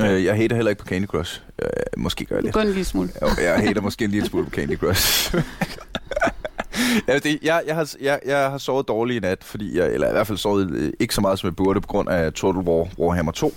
[0.00, 1.40] Øh, jeg hater heller ikke på Candy Crush.
[1.62, 2.54] Øh, måske gør jeg lidt.
[2.54, 3.08] gå en lille smule.
[3.22, 5.34] Jo, jeg hater måske en lille smule på Candy Crush.
[7.08, 10.08] ja, det, jeg, jeg, har, jeg, jeg har sovet dårligt i nat, fordi jeg, eller
[10.08, 12.88] i hvert fald sovet ikke så meget, som jeg burde, på grund af Total War
[12.98, 13.54] Warhammer 2.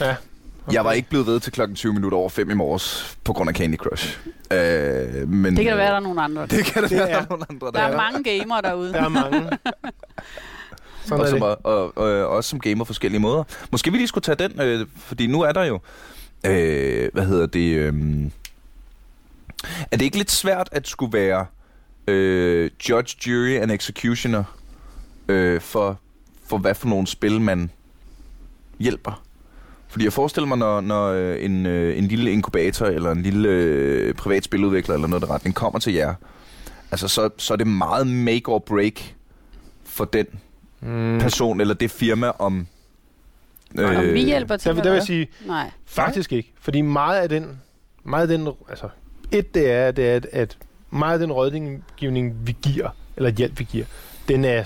[0.00, 0.14] Ja.
[0.66, 0.74] Okay.
[0.74, 3.48] Jeg var ikke blevet ved til klokken 20 minutter over 5 i morges, på grund
[3.50, 4.18] af Candy Crush.
[4.52, 6.46] Øh, men, Det kan da være, der øh, er nogle andre.
[6.56, 8.92] Det kan Det være, er- der er nogle andre, der, Der er mange gamere derude.
[8.92, 9.50] Der er mange.
[11.04, 13.44] Sådan og, som, og, og, og også som gamer forskellige måder.
[13.70, 15.80] Måske vi lige skulle tage den, øh, fordi nu er der jo,
[16.46, 17.94] øh, hvad hedder det, øh,
[19.90, 21.46] er det ikke lidt svært at skulle være
[22.06, 24.44] øh, judge, jury and executioner
[25.28, 26.00] øh, for,
[26.48, 27.70] for hvad for nogle spil man
[28.78, 29.22] hjælper?
[29.88, 33.48] Fordi jeg forestiller mig, når, når øh, en, øh, en lille inkubator eller en lille
[33.48, 36.14] øh, privat spiludvikler eller noget i den retning kommer til jer,
[36.90, 39.14] altså så, så er det meget make or break
[39.84, 40.26] for den
[40.80, 41.18] Mm.
[41.20, 42.66] person eller det firma om...
[43.78, 45.70] Om vi hjælper til Der, vil- der vil jeg sige, Nej.
[45.86, 46.52] faktisk ikke.
[46.60, 47.60] Fordi meget af den,
[48.04, 48.88] meget af den, altså,
[49.32, 50.58] et det er, det er at, at
[50.90, 53.84] meget af den rådgivning, vi giver, eller hjælp, vi giver,
[54.28, 54.64] den er,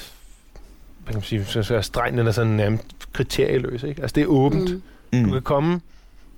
[0.99, 4.03] hvad kan man sige, så, så er strengt, den er sådan nærmest kriterieløs, ikke?
[4.03, 4.71] Altså, det er åbent.
[4.73, 5.19] Mm.
[5.19, 5.25] Mm.
[5.25, 5.81] Du kan komme,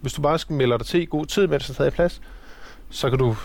[0.00, 2.20] hvis du bare skal melde dig til i god tid, mens der er stadig plads,
[2.90, 3.36] så kan du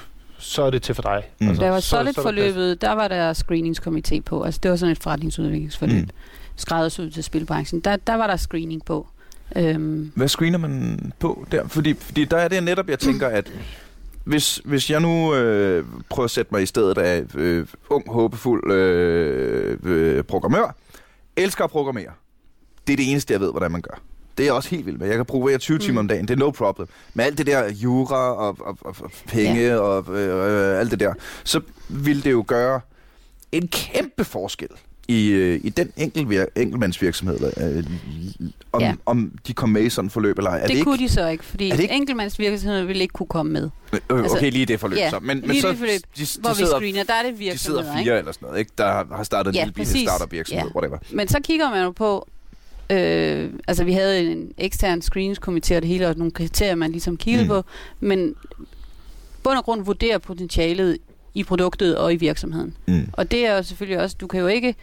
[0.41, 1.23] så er det til for dig.
[1.39, 1.47] Mm.
[1.47, 4.43] Altså, Der var så- så er der solid-forløbet, der var der screeningskomité på.
[4.43, 5.95] Altså, det var sådan et forretningsudviklingsforløb.
[6.03, 6.09] Mm.
[6.55, 7.79] Skræddersyet til spilbranchen.
[7.79, 9.07] Der, der var der screening på.
[9.55, 11.67] Øhm, Hvad screener man på der?
[11.67, 13.51] Fordi, fordi der er det netop, jeg tænker, at
[14.23, 18.71] hvis, hvis jeg nu øh, prøver at sætte mig i stedet af øh, ung, håbefuld
[18.71, 20.75] øh, øh, programmør,
[21.35, 22.11] elsker at programmere.
[22.87, 24.01] Det er det eneste, jeg ved, hvordan man gør.
[24.37, 25.07] Det er jeg også helt vildt med.
[25.07, 25.81] Jeg kan programmere 20 Mm.
[25.81, 26.27] timer om dagen.
[26.27, 26.87] Det er no problem.
[27.13, 29.75] Men alt det der jura og, og, og, og penge ja.
[29.77, 31.13] og øh, øh, alt det der,
[31.43, 32.81] så vil det jo gøre
[33.51, 34.67] en kæmpe forskel
[35.07, 37.39] i, øh, i den enkel, enkeltmandsvirksomhed,
[37.77, 37.83] øh,
[38.71, 38.93] om, ja.
[39.05, 40.57] Om de kom med i sådan et forløb eller ej.
[40.57, 43.51] Er det, det, ikke, kunne de så ikke, fordi ikke- enkeltmandsvirksomheder ville ikke kunne komme
[43.51, 43.69] med.
[43.93, 45.19] Øh, okay, altså- lige det forløb ja, så.
[45.19, 47.37] Men, men så, det forløb, de, de, Hvor vi sidder, screener, der er det de
[47.37, 48.09] virksomheder, sidder ikke?
[48.09, 48.71] fire eller sådan noget, ikke?
[48.77, 50.09] der har startet en Ja, lille bitte præcis.
[50.09, 50.75] startup-virksomhed, Ja.
[50.75, 50.97] whatever.
[51.11, 52.27] Men så kigger man jo på,
[52.91, 57.17] øh, altså vi havde en ekstern screeningskomité og det hele, og nogle kriterier, man ligesom
[57.17, 57.49] kiggede Mm.
[57.49, 57.63] på,
[57.99, 58.35] men
[59.43, 60.97] bund og grund vurderer potentialet
[61.33, 62.77] i produktet og i virksomheden.
[62.87, 63.07] Mm.
[63.13, 64.75] Og det er jo selvfølgelig også, du kan jo ikke,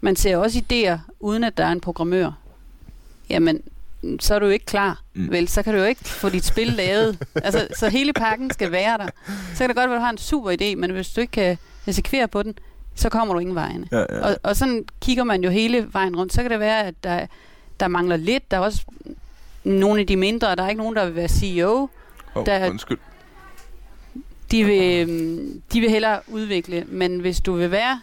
[0.00, 2.30] man ser også idéer, uden at der er en programmør.
[3.30, 3.60] Jamen,
[4.20, 5.02] så er du jo ikke klar.
[5.14, 5.30] Mm.
[5.30, 7.18] Vel, så kan du jo ikke få dit spil lavet.
[7.34, 9.08] altså, så hele pakken skal være der.
[9.54, 11.30] Så kan det godt være, at du har en super idé, men hvis du ikke
[11.30, 12.54] kan eksekvere på den,
[12.94, 13.88] så kommer du ingen vejen.
[13.92, 14.20] Ja, ja.
[14.20, 16.32] Og, og sådan kigger man jo hele vejen rundt.
[16.32, 17.26] Så kan det være, at der,
[17.80, 18.50] der mangler lidt.
[18.50, 18.84] Der er også
[19.64, 20.56] nogle af de mindre.
[20.56, 21.88] Der er ikke nogen, der vil være CEO.
[22.34, 22.98] Oh, der- undskyld.
[24.50, 26.84] De vil, øhm, de vil hellere udvikle.
[26.88, 28.00] Men hvis du vil være...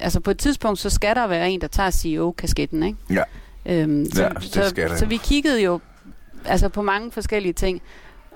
[0.00, 2.98] Altså på et tidspunkt, så skal der være en, der tager CEO-kasketten, ikke?
[3.10, 3.22] Ja.
[3.66, 5.08] Øhm, så, Ja, det så, skal så jo.
[5.08, 5.80] vi kiggede jo
[6.44, 7.82] altså på mange forskellige ting.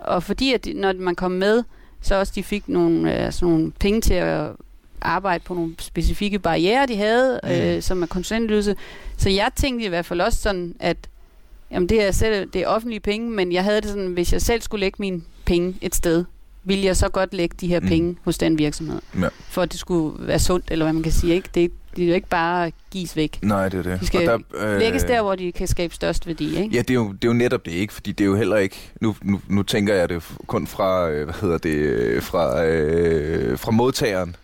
[0.00, 1.62] Og fordi at de, når man kom med,
[2.00, 4.48] så også de fik nogle, øh, sådan nogle penge til at
[5.04, 7.50] arbejde på nogle specifikke barriere, de havde, Mm.
[7.50, 8.76] øh, som er konsulentydelse.
[9.16, 10.96] Så jeg tænkte i hvert fald også sådan, at
[11.70, 14.42] jamen det, er selv, det er offentlige penge, men jeg havde det sådan, hvis jeg
[14.42, 16.24] selv skulle lægge mine penge et sted,
[16.66, 17.86] ville jeg så godt lægge de her Mm.
[17.86, 19.00] penge hos den virksomhed.
[19.20, 19.28] Ja.
[19.48, 21.34] For at det skulle være sundt, eller hvad man kan sige.
[21.34, 21.48] Ikke?
[21.54, 23.38] Det, det er jo ikke bare gives væk.
[23.42, 24.00] Nej, det er det.
[24.00, 26.48] De skal Og øh, Lægges der, hvor de kan skabe størst værdi.
[26.62, 26.74] Ikke?
[26.76, 27.92] Ja, det er, jo, det er jo netop det, ikke?
[27.92, 28.76] Fordi det er jo heller ikke...
[29.00, 33.58] Nu, nu, nu tænker jeg det kun fra, øh, hvad hedder det, øh, fra, øh,
[33.58, 34.36] fra modtageren.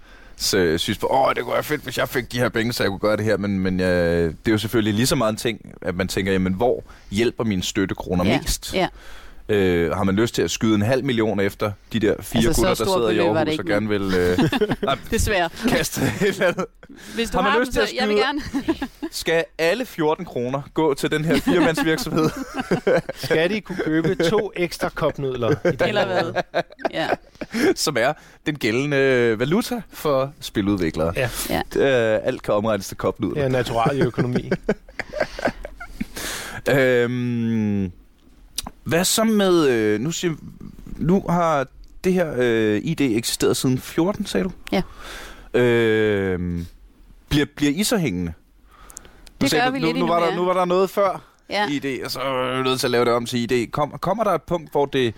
[0.43, 2.83] Så synes på, åh, det kunne være fedt, hvis jeg fik de her penge, så
[2.83, 3.37] jeg kunne gøre det her.
[3.37, 6.33] Men, men øh, det er jo selvfølgelig lige så meget en ting, at man tænker,
[6.33, 8.75] jamen, hvor hjælper mine støttekroner Ja, mest?
[8.75, 8.89] ja.
[9.51, 12.53] Øh, har man lyst til at skyde en halv million efter de der fire Altså,
[12.53, 14.39] så gutter, der sidder i Aarhus ikke, og gerne vil øh,
[14.83, 15.49] nej, Desværre.
[15.69, 16.65] kaste et eller andet?
[17.15, 18.89] Hvis du Har har, man dem, lyst til så at jeg vil skyde- gerne.
[19.13, 22.31] Skal alle 14 kroner gå til den her firemandsvirksomhed?
[23.25, 25.51] Skal de kunne købe to ekstra kopnudler?
[25.51, 25.89] i?
[25.89, 26.43] Eller hvad?
[26.91, 27.09] Ja.
[27.75, 28.13] som er
[28.47, 31.13] den gældende valuta for spiludviklere.
[31.17, 31.29] Ja.
[31.51, 31.63] Ja.
[31.75, 33.35] Det, er- alt kan omregnes til kopnudler.
[33.35, 34.51] Det er natural i økonomi.
[36.71, 37.93] Øhm,
[38.85, 39.69] hvad så med...
[39.69, 40.35] Øh, nu, siger,
[40.97, 41.67] nu har
[42.05, 44.51] det her øh, ID eksisteret siden 14, sagde du?
[44.73, 44.83] Ja.
[45.61, 46.67] Øhm,
[47.29, 48.33] bliver, bliver I så hængende?
[49.41, 51.23] Nu Det gør du- vi nu, lidt nu, var der, nu var der noget før
[51.51, 51.69] ja.
[51.69, 53.71] ID, og så er vi nødt til at lave det om til ID.
[53.71, 55.15] Kom, kommer der et punkt, hvor det,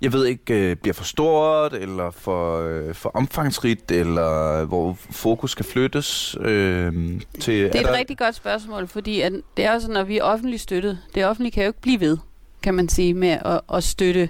[0.00, 5.50] jeg ved ikke, øh, bliver for stort, eller for, øh, for omfangsrigt, eller hvor fokus
[5.50, 6.92] skal flyttes øh,
[7.40, 7.54] til...
[7.64, 10.18] Det er et der, rigtig godt spørgsmål, fordi at det er jo sådan, når vi
[10.18, 12.18] er offentligt støttet, det offentlige kan jo ikke blive ved,
[12.62, 14.28] kan man sige, med at, at støtte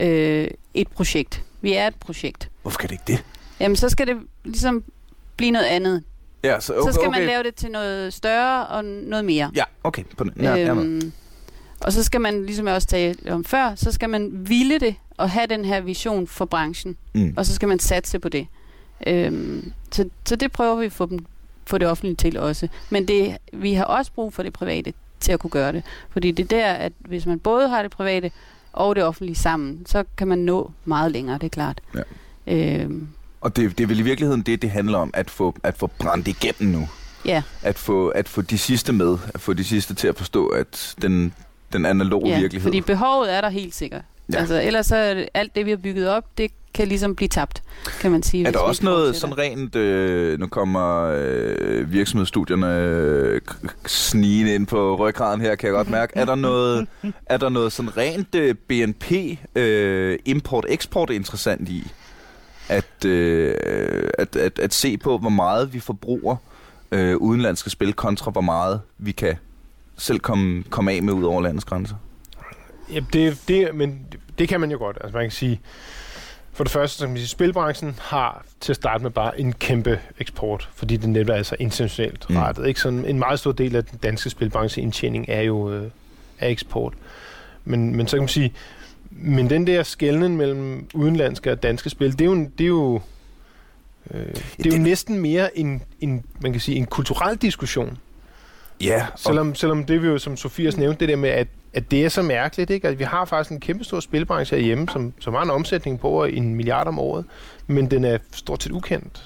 [0.00, 1.44] øh, et projekt.
[1.60, 2.50] Vi er et projekt.
[2.62, 3.24] Hvorfor kan det ikke det?
[3.60, 4.84] Jamen, så skal det ligesom
[5.36, 6.02] blive noget andet.
[6.44, 7.18] Ja, så, okay, Så skal okay.
[7.18, 9.50] man lave det til noget større og noget mere.
[9.54, 10.04] Ja, okay.
[10.16, 10.32] På den.
[10.40, 11.12] Ja, øhm,
[11.80, 14.94] og så skal man, ligesom jeg også talte om før, så skal man ville det
[15.16, 16.96] og have den her vision for branchen.
[17.12, 17.34] mm.
[17.36, 18.46] Og så skal man satse på det.
[19.06, 21.18] Øhm, så, så det prøver vi at få, dem,
[21.66, 22.68] få det offentlige til også.
[22.90, 25.82] Men det, vi har også brug for det private til at kunne gøre det.
[26.10, 28.30] Fordi det er der, at hvis man både har det private
[28.72, 31.80] og det offentlige sammen, så kan man nå meget længere, det er klart.
[31.94, 32.02] Ja.
[32.54, 33.08] Øhm,
[33.40, 35.86] Og det, det er vel i virkeligheden det, det handler om, at få, at få
[35.86, 36.88] brændt igennem nu.
[37.24, 40.46] ja, At få, at få de sidste med, at få de sidste til at forstå,
[40.46, 41.34] at den,
[41.72, 42.66] den analoge ja virkelighed...
[42.68, 44.02] fordi behovet er der helt sikkert.
[44.32, 44.38] Ja.
[44.38, 47.28] Altså, ellers så er det, alt det, vi har bygget op, det kan ligesom blive
[47.28, 47.62] tabt,
[48.00, 48.46] kan man sige.
[48.46, 53.40] Er der også noget sådan rent, øh, nu kommer øh, virksomhedsstudierne øh,
[53.86, 56.12] snigende ind på ryggraden her, kan jeg godt mærke.
[56.16, 56.86] Er der noget,
[57.26, 59.12] er der noget sådan rent øh, BNP,
[59.54, 61.92] øh, import-eksport interessant i?
[62.68, 63.54] At, øh,
[64.18, 66.36] at, at, at se på, hvor meget vi forbruger
[66.92, 69.36] øh, udenlandske spil, kontra hvor meget vi kan
[69.96, 71.94] selv komme, komme af med ud over landets grænser?
[72.92, 74.06] Ja, det, det, men
[74.38, 74.98] det kan man jo godt.
[75.00, 75.60] Altså man kan sige,
[76.58, 79.52] for det første, så kan man sige, spilbranchen har til at starte med bare en
[79.52, 82.36] kæmpe eksport, fordi det netop er så internationalt Mm.
[82.36, 82.66] rettet.
[82.66, 82.80] Ikke?
[82.80, 85.90] Sådan en meget stor del af den danske spilbranche indtjening er jo øh,
[86.38, 86.92] er eksport.
[87.64, 88.52] Men, men så kan man sige,
[89.10, 92.68] men den der skældning mellem udenlandske og danske spil, det er jo, en- det er
[92.68, 93.00] jo,
[94.10, 97.98] øh, det er jo det- næsten mere en, en, man kan sige, en kulturel diskussion.
[98.80, 101.48] Ja, og, Selvom, selvom det vi jo, som Sofias nævnte, det der med, at,
[101.78, 102.88] at det er så mærkeligt, ikke?
[102.88, 106.08] at vi har faktisk en kæmpe stor spilbranche herhjemme, som, som har en omsætning på
[106.08, 107.24] over en milliard om året,
[107.66, 109.22] men den er stort set ukendt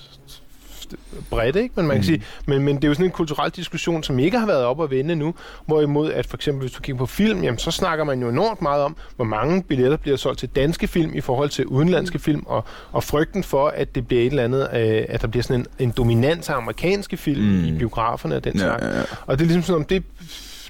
[1.30, 1.72] bredt, ikke?
[1.76, 2.04] Men man kan Mm.
[2.04, 4.82] sige, men, men det er jo sådan en kulturel diskussion, som ikke har været op
[4.82, 5.34] at vende nu,
[5.66, 8.62] hvorimod at for eksempel, hvis du kigger på film, jamen så snakker man jo enormt
[8.62, 12.42] meget om, hvor mange billetter bliver solgt til danske film i forhold til udenlandske film,
[12.46, 15.60] og, og frygten for, at det bliver et eller andet, øh, at der bliver sådan
[15.60, 17.48] en, en dominans af amerikanske film Mm.
[17.58, 17.64] mm.
[17.64, 18.82] i biograferne og den ja, slags.
[18.84, 19.02] ja, ja.
[19.26, 20.02] Og det er ligesom sådan, om det,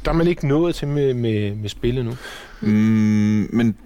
[0.05, 2.13] der er man ikke nået til med, med, med spillet nu.
[2.61, 3.77] Mm, men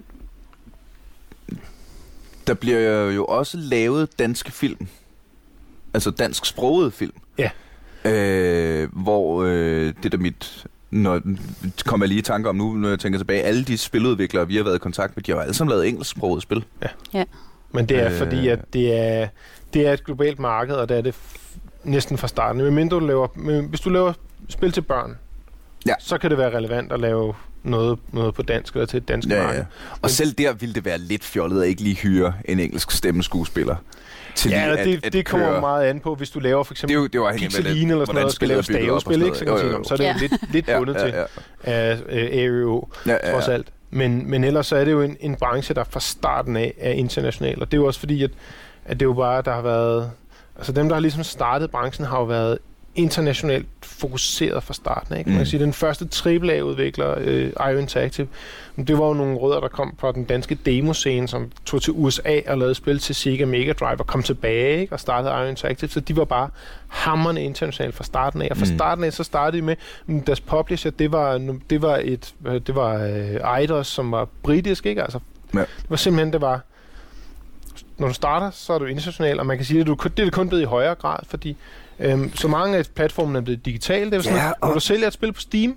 [2.47, 4.87] der bliver jo også lavet danske film.
[5.93, 7.13] Altså dansk sproget film.
[7.37, 7.49] Ja.
[8.05, 10.65] Øh, hvor øh, det der mit...
[10.91, 11.21] Når,
[11.85, 13.41] kommer jeg lige i tanke om nu, når jeg tænker tilbage.
[13.43, 15.87] Alle de spiludviklere, vi har været i kontakt med, de har jo alle sammen lavet
[15.87, 16.63] engelsksproget spil.
[17.71, 18.17] Men det er Øh.
[18.17, 19.27] fordi, at det er,
[19.73, 22.61] det er et globalt marked, og det er det f- næsten fra starten.
[22.61, 24.13] Men mindre du laver, men hvis du laver
[24.49, 25.17] spil til børn,
[25.85, 25.93] Ja.
[25.99, 29.29] så kan det være relevant at lave noget, noget på dansk eller til et dansk
[29.29, 29.59] Ja, marked.
[29.59, 29.65] ja.
[30.01, 33.75] Og selv der ville det være lidt fjollet at ikke lige hyre en engelsk stemmeskuespiller.
[34.35, 35.55] Til Ja, lige at, det, at det kommer køre.
[35.55, 37.57] jo meget an på, hvis du laver for Det eksempel jo, det er jo afhængigt
[37.57, 39.37] af, Pixeline eller sådan noget, og skal lave stavespil, ikke?
[39.37, 41.13] Så, sige, Jo, "Nå, jo, så er det jo lidt, lidt Ja, bundet ja, til
[41.13, 41.23] ja.
[41.63, 43.53] af øh, ARO, Ja, ja, trods ja.
[43.53, 43.67] alt.
[43.91, 46.91] Men, men ellers så er det jo en, en branche, der fra starten af er
[46.91, 48.31] international, og det er jo også fordi, at,
[48.85, 50.11] at det er jo bare, der har været...
[50.57, 52.57] Altså dem, der har ligesom startet branchen, har jo været
[52.97, 55.17] internationalt fokuseret fra starten.
[55.17, 55.29] Ikke?
[55.29, 55.39] Man Mm.
[55.39, 58.27] kan sige, den første AAA-udvikler, øh, IO Interactive,
[58.87, 62.39] det var jo nogle rødder, der kom fra den danske demoscene, som tog til USA
[62.47, 64.93] og lavede spil til Sega Mega Drive og kom tilbage ikke?
[64.93, 65.89] og startede IO Interactive.
[65.89, 66.49] Så de var bare
[66.87, 68.47] hammerne internationalt fra starten af.
[68.51, 68.71] Og fra Mm.
[68.71, 68.77] mm.
[68.77, 69.75] starten af, så startede de med,
[70.05, 71.37] mm, deres publisher, det var,
[71.69, 72.33] det var, et,
[72.67, 75.03] det var øh, Eidos, som var britisk, ikke?
[75.03, 75.19] Altså,
[75.53, 75.59] Ja.
[75.59, 76.61] Det var simpelthen, det var,
[77.97, 80.23] når du starter, så er du international, og man kan sige, at du, det er
[80.23, 81.57] det kun blevet i højere grad, fordi
[81.99, 84.11] øhm, så mange af platformene er blevet digitale.
[84.11, 85.75] Det er sådan, Ja, når og- du sælger et spil på Steam,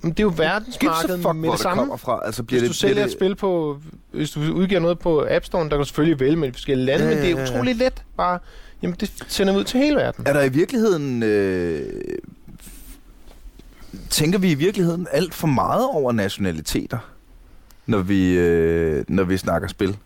[0.00, 1.80] men det er jo verdensmarkedet med det samme.
[1.80, 2.20] kommer fra.
[2.24, 3.78] Altså, bliver Hvis det, du sælger bliver et spil på,
[4.12, 6.86] hvis du udgiver noget på App Store, der kan du selvfølgelig vælge med de forskellige
[6.86, 7.44] lande, Ja, men det er ja.
[7.44, 8.38] utroligt let bare,
[8.82, 10.26] jamen det sender ud til hele verden.
[10.26, 11.22] Er der i virkeligheden...
[11.22, 11.82] Øh,
[14.10, 16.98] tænker vi i virkeligheden alt for meget over nationaliteter,
[17.86, 19.96] når vi, øh, når vi snakker spil?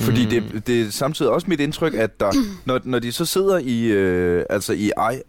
[0.00, 0.30] Fordi Mm.
[0.30, 2.32] det, det er samtidig også mit indtryk, at der,
[2.64, 5.22] når, når de så sidder i, øh, altså i ej,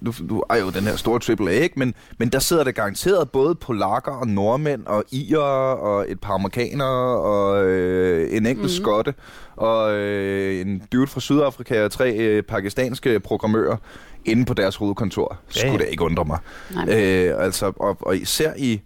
[0.00, 1.78] nu, nu er jo den her store AAA, ikke?
[1.78, 5.40] Men, men der sidder der garanteret både polakker og nordmænd og irer
[5.74, 8.68] og et par amerikanere og øh, en enkelt mm.
[8.84, 9.14] skotte
[9.56, 13.76] og øh, en dude fra Sydafrika og tre øh, pakistanske programmører
[14.24, 15.36] inde på deres hovedkontor.
[15.56, 15.78] Ja, Skulle ja.
[15.78, 16.38] det ikke undre mig.
[16.74, 16.84] Nej,
[17.28, 18.80] Øh, altså, og, og især i,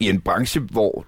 [0.00, 1.04] i en branche, hvor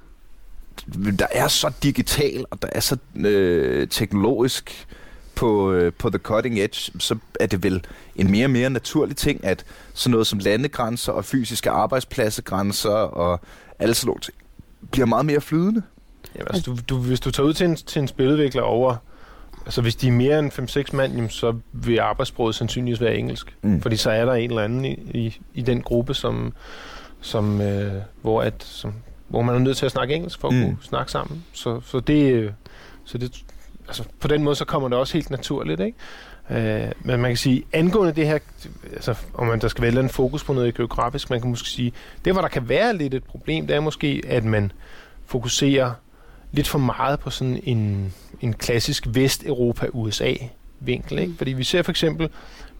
[1.18, 4.86] der er så digital, og der er så øh, teknologisk
[5.34, 7.84] på, øh, på the cutting edge, så er det vel
[8.16, 9.64] en mere og mere naturlig ting, at
[9.94, 13.40] sådan noget som landegrænser og fysiske arbejdspladsegrænser og
[13.78, 14.36] alle sådan ting
[14.90, 15.82] bliver meget mere flydende.
[16.34, 18.96] Jamen, altså, du, du, hvis du tager ud til en, til en spiludvikler over,
[19.66, 20.52] altså hvis de er mere end
[20.92, 23.56] 5-6 mand, jamen, så vil arbejdssproget sandsynligvis være engelsk.
[23.62, 23.82] Mm.
[23.82, 26.52] Fordi så er der en eller anden i, i, i den gruppe, som,
[27.20, 28.94] som, øh, hvor, at, som,
[29.28, 30.60] hvor man er nødt til at snakke engelsk for at Mm.
[30.60, 30.66] mm.
[30.74, 31.44] kunne snakke sammen.
[31.52, 32.54] Så, så det,
[33.04, 33.42] så det
[33.88, 35.96] altså, på den måde, så kommer det også helt naturligt, ikke?
[36.50, 38.38] Øh, men man kan sige, angående det her,
[38.92, 41.92] altså, om man der skal vælge en fokus på noget geografisk, man kan måske sige,
[42.24, 44.72] det hvor der kan være lidt et problem, det er måske, at man
[45.26, 45.92] fokuserer
[46.52, 51.18] lidt for meget på sådan en, en klassisk Vesteuropa-USA-vinkel.
[51.18, 51.34] Ikke?
[51.38, 52.28] Fordi vi ser for eksempel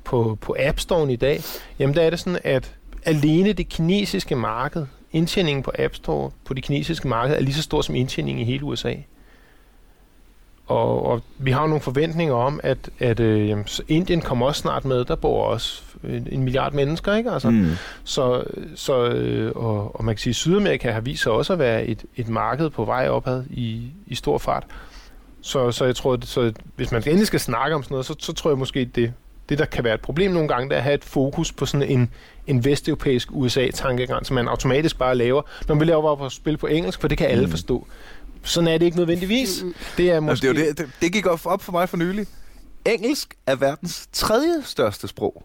[0.05, 1.40] på, på App Store i dag,
[1.78, 2.74] jamen der er det sådan, at
[3.05, 7.62] alene det kinesiske marked, indtjeningen på App Store på det kinesiske marked, er lige så
[7.62, 8.94] stor som indtjeningen i hele USA.
[10.66, 13.56] Og, og vi har jo nogle forventninger om, at, at øh,
[13.88, 15.04] Indien kommer også snart med.
[15.04, 17.30] Der bor også en, en milliard mennesker, ikke?
[17.30, 17.66] Altså, Mm.
[18.04, 18.44] så,
[18.74, 21.84] så øh, og, og man kan sige, at Sydamerika har vist sig også at være
[21.86, 24.66] et, et marked på vej opad i, i stor fart.
[25.40, 28.14] Så, så jeg tror, at, så hvis man endelig skal snakke om sådan noget, så,
[28.18, 29.12] så tror jeg måske, det,
[29.48, 31.66] det der kan være et problem nogle gange, det er at have et fokus på
[31.66, 32.11] sådan en,
[32.49, 35.42] en vesteuropæisk USA-tankegang, som man automatisk bare laver.
[35.68, 37.51] Når vi laver bare på spil på engelsk, for det kan alle Mm.
[37.51, 37.86] forstå.
[38.42, 39.62] Sådan er det ikke nødvendigvis.
[39.62, 39.74] Mm.
[39.96, 40.49] Det er måske...
[40.49, 42.26] det, er jo det, det, det gik op op for mig for nylig.
[42.84, 45.44] Engelsk er verdens tredje største sprog.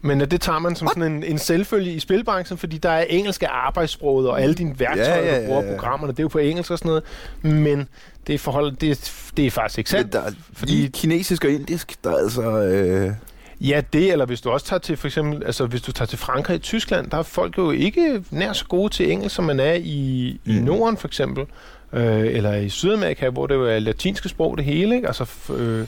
[0.00, 3.02] Men øh, det tager man som sådan en, en selvfølge i spilbranchen, fordi der er
[3.08, 5.74] engelsk af arbejdssproget, og alle dine værktøjer, Ja, ja, ja, du bruger ja, ja.
[5.76, 7.04] programmerne, det er jo på engelsk og sådan noget.
[7.42, 7.88] Men
[8.26, 10.12] det forhold, det, er- det er faktisk ikke sandt.
[10.12, 12.42] der, fordi- fordi kinesisk og indisk, der er altså...
[12.62, 13.12] Øh,
[13.60, 16.18] Ja, det, eller hvis du også tager til, for eksempel, altså hvis du tager til
[16.18, 19.60] Frankrig i Tyskland, der er folk jo ikke nær så gode til engelsk, som man
[19.60, 20.52] er i, mm.
[20.52, 21.46] i Norden for eksempel,
[21.92, 25.06] øh, eller i Sydamerika, hvor det jo er latinske sprog det hele, ikke?
[25.06, 25.86] Altså, øh,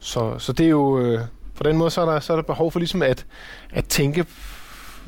[0.00, 1.20] så, så det er jo, øh,
[1.54, 3.26] på den måde, så er der, så er der behov for ligesom at,
[3.72, 4.26] at tænke,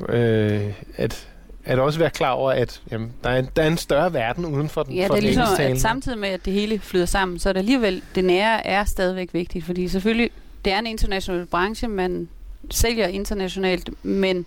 [0.09, 1.27] øh, at,
[1.65, 4.45] at også være klar over, at jamen, der, er en, der er en større verden
[4.45, 7.05] uden for den Ja, for det er ligesom, at samtidig med, at det hele flyder
[7.05, 10.29] sammen, så er det alligevel, det nære er stadigvæk vigtigt, fordi selvfølgelig,
[10.65, 12.27] det er en international branche, man
[12.71, 14.45] sælger internationalt, men,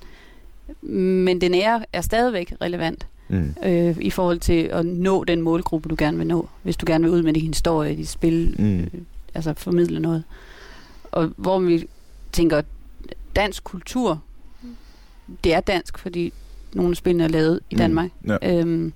[0.82, 3.54] men det nære er stadigvæk relevant Mm.
[3.64, 7.04] øh, i forhold til at nå den målgruppe, du gerne vil nå, hvis du gerne
[7.04, 8.78] vil ud med din historie, dit spil, Mm.
[8.80, 8.86] øh,
[9.34, 10.24] altså formidle noget.
[11.12, 11.88] Og hvor vi
[12.32, 12.62] tænker,
[13.36, 14.22] dansk kultur,
[15.44, 16.32] det er dansk, fordi
[16.72, 17.78] nogle af spillene er lavet i Mm.
[17.78, 18.10] Danmark.
[18.26, 18.58] Ja.
[18.58, 18.92] Øhm,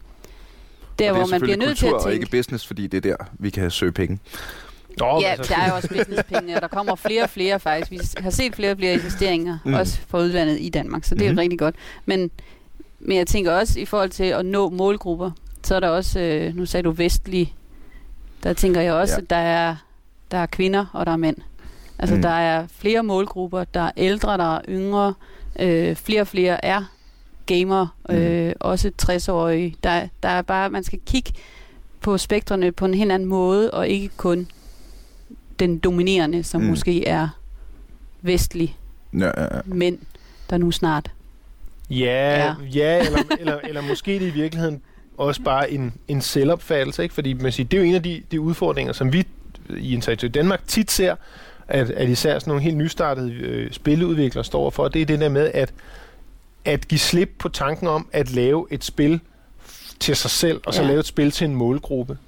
[0.99, 2.15] der, og hvor er man bliver nødt til at og tænke...
[2.15, 4.19] ikke business, fordi det er der, vi kan søge penge.
[4.99, 7.93] Nå, Ja, altså, der er jo også businesspenge, og der kommer flere og flere faktisk.
[7.93, 9.71] Vi har set flere og flere investeringer, Mm.
[9.71, 9.77] mm.
[9.77, 11.39] også fra udlandet i Danmark, så det er mm.
[11.39, 11.75] rigtig godt.
[12.07, 12.31] Men,
[13.01, 15.31] men jeg tænker også i forhold til at nå målgrupper,
[15.63, 17.55] så er der også, øh, nu sagde du vestlig,
[18.43, 19.21] der tænker jeg også, Ja.
[19.23, 19.77] at der er,
[20.31, 21.37] der er kvinder og der er mænd.
[21.99, 22.19] Altså Mm.
[22.19, 22.23] mm.
[22.23, 25.15] der er flere målgrupper, der er ældre, der er yngre,
[25.59, 26.83] øh, flere og flere er
[27.47, 29.77] gamer, øh, også 60-årige.
[29.85, 31.33] Der, der er bare, man skal kigge
[32.01, 34.49] på spektrene på en helt anden måde, og ikke kun
[35.59, 36.67] den dominerende, som Mm.
[36.67, 37.29] måske er
[38.23, 38.77] vestlig
[39.19, 39.61] Ja, ja, ja.
[39.65, 39.99] mænd,
[40.51, 41.11] der nu snart.
[41.91, 42.55] Ja, Ja.
[42.75, 44.83] ja eller, eller, eller måske det er i virkeligheden
[45.19, 47.15] også bare en, en selvopfattelse, ikke?
[47.15, 49.27] fordi man siger, det er jo en af de, de udfordringer, som vi
[49.79, 51.17] i Insight Danmark tit ser,
[51.69, 55.29] at, at især sådan nogle helt nystartede øh, spilleudviklere står for, det er det der
[55.29, 55.73] med at,
[56.65, 59.21] at give slip på tanken om at lave et spil
[60.01, 60.89] til sig selv, og så Ja.
[60.89, 62.19] lave et spil til en målgruppe.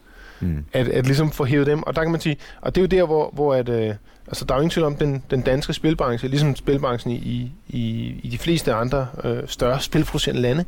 [0.41, 0.65] Mm.
[0.73, 3.01] At, at ligesom få hævet dem, og der kan man sige, og det er jo
[3.01, 3.95] der, hvor, hvor at, øh,
[4.27, 8.15] altså der er jo ingen tvivl om, den, den danske spilbranche, ligesom spilbranchen i, i,
[8.23, 10.65] i de fleste andre øh, større spilproducerende lande,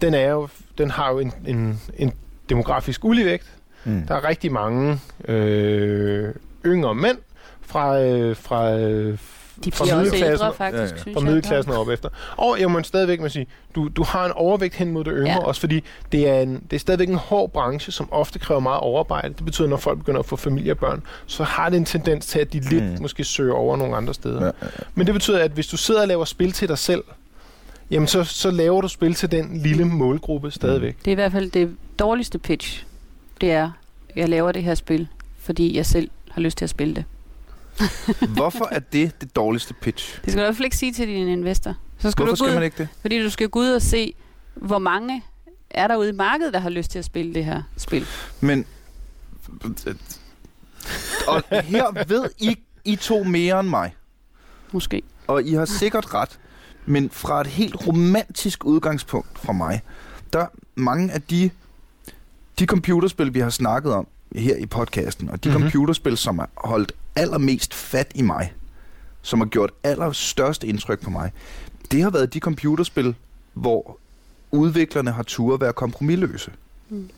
[0.00, 2.12] den, er jo, den har jo en, en, en
[2.48, 3.46] demografisk uligevægt.
[3.84, 4.06] Mm.
[4.06, 6.34] Der er rigtig mange øh,
[6.66, 7.18] yngre mænd
[7.60, 9.18] fra, øh, fra, øh,
[9.64, 11.22] De fra middelklassen, ældre, faktisk, Ja, ja, fra jeg.
[11.22, 12.08] middelklassen og op efter.
[12.36, 15.30] Og jeg må stadigvæk man sige, du, du har en overvægt hen mod det yngre,
[15.32, 15.38] ja.
[15.44, 18.80] Også fordi det er, en, det er stadigvæk en hård branche, som ofte kræver meget
[18.80, 19.34] overarbejde.
[19.34, 22.26] Det betyder, når folk begynder at få familie og børn, så har det en tendens
[22.26, 22.90] til, at de lidt Mm.
[22.90, 23.02] mm.
[23.02, 24.38] måske søger over nogle andre steder.
[24.40, 24.50] Ja, Ja.
[24.62, 27.04] ja, Men det betyder, at hvis du sidder og laver spil til dig selv,
[27.90, 30.96] jamen så, så laver du spil til den lille målgruppe stadigvæk.
[30.98, 32.84] Det er i hvert fald det dårligste pitch.
[33.40, 33.70] Det er,
[34.16, 37.04] jeg laver det her spil, fordi jeg selv har lyst til at spille det.
[38.36, 40.14] Hvorfor er det det dårligste pitch?
[40.14, 41.74] Det skal du i hvert fald ikke sige til din investor.
[41.98, 42.88] Så skal Hvorfor du gå skal ud, man ikke det?
[43.00, 44.14] Fordi du skal gå ud og se,
[44.54, 45.22] hvor mange
[45.70, 48.06] er der ude i markedet, der har lyst til at spille det her spil.
[48.40, 48.64] Men...
[51.28, 53.94] Og her ved I, I to mere end mig.
[54.72, 55.02] Måske.
[55.26, 56.38] Og I har sikkert ret.
[56.86, 59.82] Men fra et helt romantisk udgangspunkt fra mig,
[60.32, 61.50] der mange af de,
[62.58, 64.06] de computerspil, vi har snakket om
[64.36, 65.56] her i podcasten, og de Mhm.
[65.56, 65.70] mm-hmm.
[65.70, 68.52] computerspil, som har holdt allermest fat i mig,
[69.22, 71.32] som har gjort allerstørst indtryk på mig,
[71.90, 73.14] det har været de computerspil,
[73.54, 73.98] hvor
[74.50, 76.50] udviklerne har turde være kompromilløse.
[76.88, 77.10] Mm.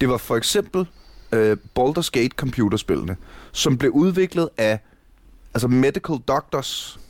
[0.00, 0.86] Det var for eksempel
[1.32, 3.16] øh, Baldur's Gate computerspillene,
[3.52, 4.78] som blev udviklet af
[5.54, 7.00] altså medical doctors,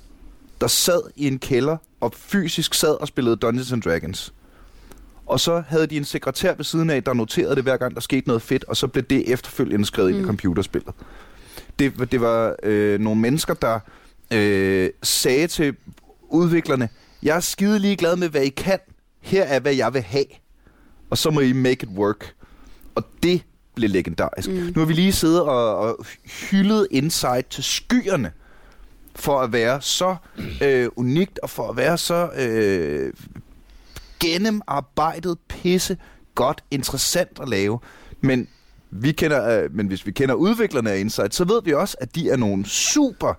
[0.60, 4.34] der sad i en kælder og fysisk sad og spillede Dungeons and Dragons.
[5.26, 8.00] Og så havde de en sekretær ved siden af, der noterede det hver gang, der
[8.00, 10.14] skete noget fedt, og så blev det efterfølgende skrevet mm.
[10.16, 10.26] ind i Mm.
[10.26, 10.94] computerspillet.
[11.78, 13.80] Det, var- det var øh, nogle mennesker, der
[14.32, 15.76] øh, sagde til
[16.28, 16.88] udviklerne,
[17.22, 18.78] jeg er skide ligeglad med, hvad I kan.
[19.20, 20.24] Her er, hvad jeg vil have.
[21.10, 22.34] Og så må I make it work.
[22.94, 23.42] Og det
[23.74, 24.48] blev legendarisk.
[24.48, 24.54] Mm.
[24.54, 26.04] Nu har vi lige siddet og, og
[26.50, 28.32] hyldet Insight til skyerne
[29.16, 30.16] for at være så
[30.62, 33.12] øh, unikt og for at være så øh,
[34.20, 35.96] gennemarbejdet, pisse,
[36.34, 37.78] godt, interessant at lave.
[38.20, 38.48] Men,
[38.90, 42.14] vi kender, øh, men hvis vi kender udviklerne af Insight, så ved vi også, at
[42.14, 43.34] de er nogle super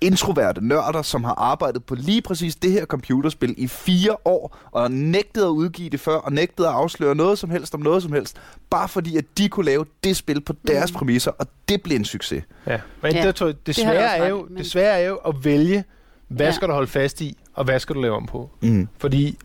[0.00, 4.90] introverte nørder, som har arbejdet på lige præcis det her computerspil i fire år, og
[4.90, 8.12] nægtet at udgive det før, og nægtet at afsløre noget som helst om noget som
[8.12, 8.36] helst,
[8.70, 10.98] bare fordi, at de kunne lave det spil på deres Mm.
[10.98, 12.44] præmisser, og det blev en succes.
[12.66, 12.80] Ja.
[13.02, 15.16] Men Ja, det, tror jeg, det, det har svære er jo, det svære er jo
[15.16, 15.84] at vælge,
[16.28, 16.52] hvad Ja.
[16.52, 18.50] skal du holde fast i, og hvad skal du lave om på.
[18.62, 18.88] Mm.
[18.98, 19.38] Fordi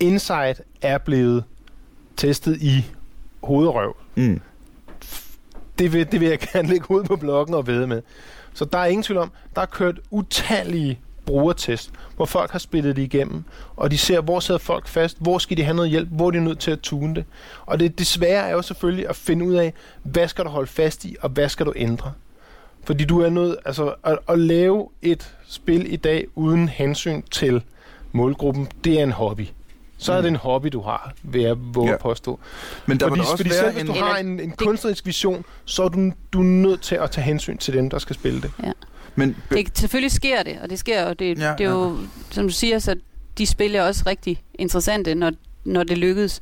[0.00, 1.44] Insight er blevet
[2.16, 2.84] testet i
[3.42, 3.96] hovedrøv.
[4.14, 4.40] Mm.
[5.78, 8.02] Det vil, det vil jeg gerne lægge ud på bloggen og ved med.
[8.54, 12.96] Så der er ingen tvivl om, der er kørt utallige brugertest, hvor folk har spillet
[12.96, 13.44] det igennem,
[13.76, 16.30] og de ser, hvor sidder folk fast, hvor skal de have noget hjælp, hvor er
[16.30, 17.24] de nødt til at tune det.
[17.66, 20.70] Og det, det svære er jo selvfølgelig at finde ud af, hvad skal du holde
[20.70, 22.12] fast i, og hvad skal du ændre.
[22.84, 27.62] Fordi du er nødt, altså at, at lave et spil i dag uden hensyn til
[28.12, 29.46] målgruppen, det er en hobby.
[29.98, 31.94] Så er det en hobby, du har, vil jeg våge Ja.
[31.94, 32.40] at påstå.
[32.86, 33.86] Men der fordi også fordi selv hvis en...
[33.86, 37.10] du Eller har en, en kunstnerisk vision, så er du, du er nødt til at
[37.10, 38.50] tage hensyn til dem, der skal spille det.
[39.14, 41.12] Men, Det, selvfølgelig sker det, og det sker jo.
[41.12, 41.96] Det, Ja, ja, det er jo,
[42.30, 42.96] som du siger, så
[43.38, 45.32] de spil er også rigtig interessante, når,
[45.64, 46.40] når det lykkedes.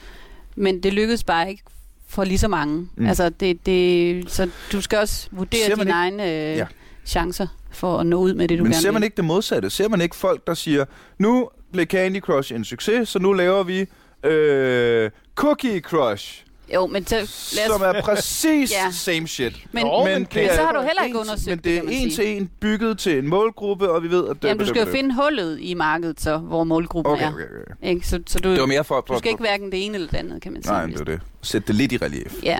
[0.56, 1.62] Men det lykkedes bare ikke
[2.08, 2.88] for lige så mange.
[2.96, 3.06] Mm.
[3.06, 6.56] Altså, det, det, så du skal også vurdere dine ikke- egne øh, Ja.
[6.56, 6.66] ja.
[7.06, 9.04] chancer for at nå ud med det, du men gerne ser man vil.
[9.06, 9.70] ikke det modsatte?
[9.70, 10.84] Ser man ikke folk, der siger,
[11.18, 13.86] nu blev Candy Crush en succes, så nu laver vi
[14.28, 16.42] øh, Cookie Crush,
[16.74, 18.90] Jo, men så, lad os, som er præcis Ja.
[18.90, 19.66] same shit.
[19.72, 22.10] men, Jo, men, men men så har du heller ikke undersøgt Men det er en
[22.10, 24.48] til en bygget til en målgruppe, og vi ved, at det...
[24.48, 27.32] Jamen, du skal jo finde hullet i markedet, så, hvor målgruppen Okay, er.
[27.32, 27.88] okay, okay.
[27.90, 28.08] Ikke?
[28.08, 29.04] Så, så du, Det var mere for...
[29.06, 30.72] for du skal ikke hverken det ene eller det andet, kan man sige.
[30.72, 31.20] Nej, det er det.
[31.42, 32.34] Sæt det lidt i relief.
[32.42, 32.58] Ja,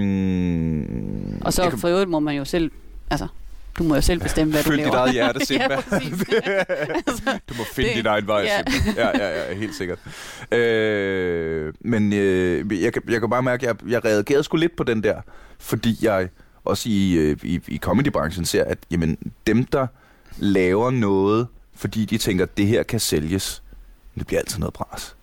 [0.00, 2.70] Øhm, og så for øvrigt må man jo selv,
[3.10, 3.26] altså,
[3.78, 4.90] du må jo selv bestemme, hvad du følge laver.
[4.90, 5.64] dit eget hjerte, Simba.
[5.74, 6.12] ja, præcis.
[7.06, 8.62] altså, Du må finde Det- din egen vej, ja.
[8.72, 9.00] Simba.
[9.02, 9.98] Ja, ja, ja, helt sikkert.
[10.52, 14.76] Øh, men øh, jeg, kan, jeg kan bare mærke, at jeg, jeg reagerede sgu lidt
[14.76, 15.20] på den der,
[15.58, 16.28] fordi jeg
[16.64, 19.86] også i, øh, i, i comedybranchen ser, at jamen, dem, der
[20.38, 23.62] laver noget, fordi de tænker, at det her kan sælges,
[24.18, 25.16] det bliver altid noget bras.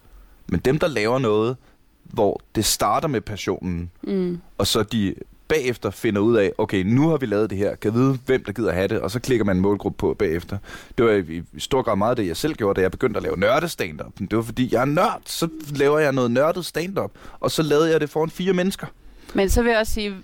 [0.48, 1.58] Men dem, der laver noget,
[2.04, 4.39] hvor det starter med passionen, mm.
[4.58, 5.16] og så de
[5.48, 8.52] bagefter finder ud af, okay, nu har vi lavet det her, kan vide, hvem der
[8.52, 10.58] gider have det, og så klikker man en målgruppe på bagefter.
[10.98, 13.38] Det var i, stor grad meget det, jeg selv gjorde, da jeg begyndte at lave
[13.38, 14.20] nørde stand-up.
[14.20, 17.91] Det var fordi, jeg er nørd, så laver jeg noget nørdet stand-up, og så lavede
[17.91, 18.88] jeg det foran fire mennesker.
[19.34, 20.16] Men så vil jeg også sige,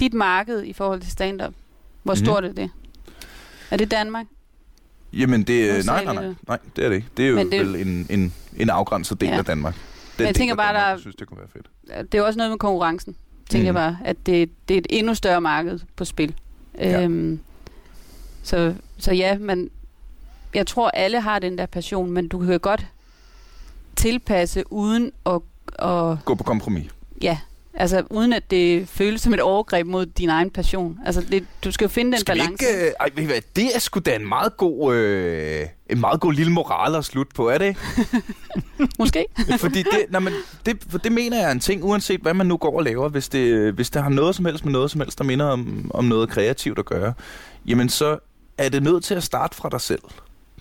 [0.00, 1.52] dit marked i forhold til stand-up,
[2.02, 2.24] hvor Mhm.
[2.24, 2.70] stort er det?
[3.70, 4.26] Er det Danmark?
[5.12, 7.08] Jamen, det, Hvor nej, nej, nej, nej, det er det ikke.
[7.16, 9.38] Det er jo Men det- vel en, en, en afgrænset del Ja.
[9.38, 9.74] af Danmark.
[9.74, 9.82] Den
[10.18, 12.12] Men jeg tænker bare, Danmark, der- Jeg synes, det kunne være fedt.
[12.12, 13.16] Det er også noget med konkurrencen,
[13.50, 13.66] tænker Mhm.
[13.66, 16.34] jeg bare, at det, det er et endnu større marked på spil.
[16.78, 17.02] Ja.
[17.02, 17.40] Øhm,
[18.42, 19.70] så, så ja, men
[20.54, 22.86] jeg tror, alle har den der passion, men du kan godt
[23.96, 25.40] tilpasse uden at,
[25.78, 26.90] at Gå på kompromis.
[27.22, 27.38] ja,
[27.74, 30.98] altså uden at det føles som et overgreb mod din egen passion.
[31.06, 32.52] Altså det, du skal jo finde den Skal balance.
[32.68, 32.86] ikke...
[32.86, 34.94] Øh, ej, ved I hvad, det er sgu da en meget god...
[34.94, 37.80] Øh, en meget god lille moral at slutte på, er det ikke?
[38.98, 39.26] Måske.
[39.58, 40.32] Fordi det, nej, men
[40.66, 43.08] det, for det mener jeg er en ting, uanset hvad man nu går og laver.
[43.08, 45.90] Hvis det, hvis det har noget som helst med noget som helst, der minder om,
[45.94, 47.12] om noget kreativt at gøre,
[47.66, 48.18] jamen så
[48.58, 50.02] er det nødt til at starte fra dig selv.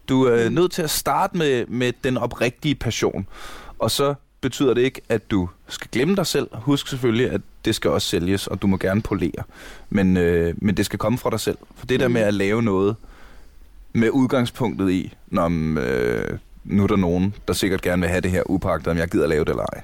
[0.10, 0.56] Du er Mm.
[0.56, 3.28] nødt til at starte med, med den oprigtige passion.
[3.80, 6.48] Og så betyder det ikke, at du skal glemme dig selv.
[6.54, 9.44] Husk selvfølgelig, at det skal også sælges, og du må gerne polere.
[9.90, 11.58] Men, øh, men det skal komme fra dig selv.
[11.76, 12.14] For det der Mm.
[12.14, 12.96] med at lave noget
[13.94, 15.46] med udgangspunktet i, når
[15.80, 19.08] øh, nu er der nogen, der sikkert gerne vil have det her upagtet, om jeg
[19.08, 19.82] gider lave det eller ej.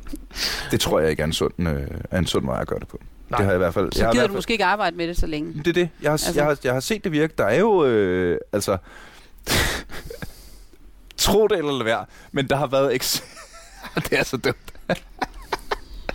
[0.70, 2.88] det tror jeg ikke er en sund, øh, er en sund vej at gøre det
[2.88, 3.00] på.
[3.30, 3.36] Nej.
[3.38, 3.84] Det har jeg i hvert fald...
[3.84, 5.52] jeg Så i gider du fald, måske ikke arbejde med det så længe.
[5.58, 5.88] det er det.
[6.02, 6.32] Jeg har, altså.
[6.34, 7.34] Jeg, har, jeg har set det virke.
[7.38, 7.84] Der er jo...
[7.84, 8.76] Øh, altså...
[11.16, 12.04] tro det eller lade være.
[12.32, 13.02] Men der har været...
[13.02, 13.22] Eks-
[14.10, 14.72] det er så dumt.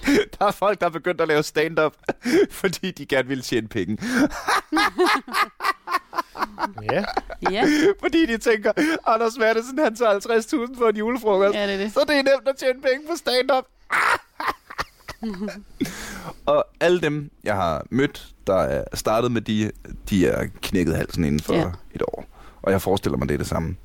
[0.39, 1.93] der er folk, der er begyndt at lave stand-up,
[2.61, 3.97] fordi de gerne vil tjene penge.
[6.91, 7.03] Ja.
[7.51, 7.63] Ja,
[7.99, 8.71] fordi de tænker,
[9.05, 10.19] Anders Madsen, han tager
[10.67, 11.55] 50.000 for en julefrokost.
[11.55, 11.93] ja det er det.
[11.93, 13.65] Så det er nemt at tjene penge på stand-up.
[16.45, 19.71] og alle dem, jeg har mødt, der er startet med de,
[20.09, 21.71] de er knækket halsen inden for ja.
[21.93, 22.25] et år.
[22.61, 23.75] Og jeg forestiller mig, det er det samme.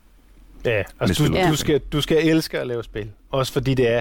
[0.64, 3.10] Ja, altså du, du, skal, du skal elske at lave spil.
[3.30, 4.00] Også fordi det er,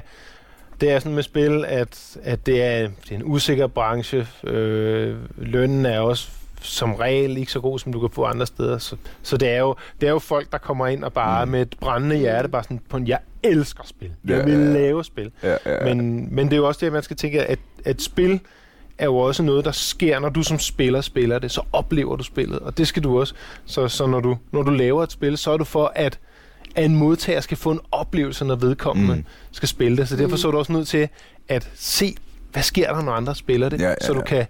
[0.82, 4.28] det er sådan med spil, at, at det, er, det er en usikker branche.
[4.43, 6.28] Øh, lønnen er også
[6.62, 8.78] som regel ikke så god, som du kan få andre steder.
[8.78, 11.51] Så, så det, er jo, det er jo folk, der kommer ind og bare Mm.
[11.51, 14.12] med et brændende hjerte, bare sådan på en, jeg elsker spil.
[14.26, 14.74] Jeg Ja, vil ja, ja.
[14.74, 15.32] lave spil.
[15.43, 18.01] Ja, ja, Men, men det er jo også det, at man skal tænke, at, at
[18.01, 18.39] spil
[18.97, 22.24] er jo også noget, der sker, når du som spiller spiller det, så oplever du
[22.24, 23.34] spillet, og det skal du også.
[23.66, 26.20] Så, så når, du, når du laver et spil, så er du for, at,
[26.76, 29.24] at en modtager skal få en oplevelse, når vedkommende Mm.
[29.51, 30.07] skal spille det.
[30.09, 30.38] Så derfor Mm.
[30.38, 31.09] så er du også nødt til
[31.47, 32.15] at se,
[32.51, 34.26] hvad sker der, når andre spiller det, Ja, ja, så du ja.
[34.26, 34.45] kan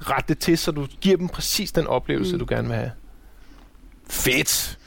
[0.00, 2.38] rette det til, så du giver dem præcis den oplevelse, Mm.
[2.38, 2.90] du gerne vil have.
[4.10, 4.78] Fedt.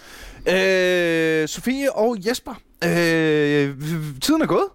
[0.48, 3.76] Øh, Sofie og Jesper, øh,
[4.22, 4.66] tiden er gået.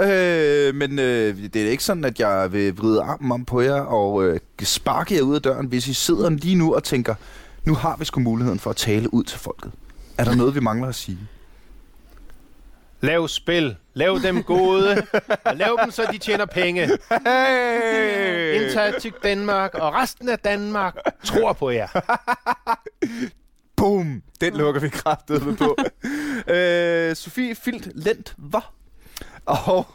[0.00, 3.80] Øh, men øh, det er ikke sådan, at jeg vil vride armen om på jer
[3.80, 7.14] og øh, sparke jer ud af døren, hvis I sidder lige nu og tænker,
[7.64, 9.70] nu har vi sgu muligheden for at tale ud til folket.
[10.18, 11.18] Er der noget, vi mangler at sige?
[13.00, 13.76] Lav spil.
[13.94, 15.06] Lav dem gode.
[15.44, 16.86] og lav dem, så de tjener penge.
[17.26, 18.60] Hey!
[18.60, 21.88] Indtag til Danmark, og resten af Danmark tror på jer.
[23.76, 24.22] Boom!
[24.40, 25.76] Den lukker vi kraftet på.
[26.54, 28.77] øh, Sofie Filt Lent, hvor?
[29.48, 29.86] Og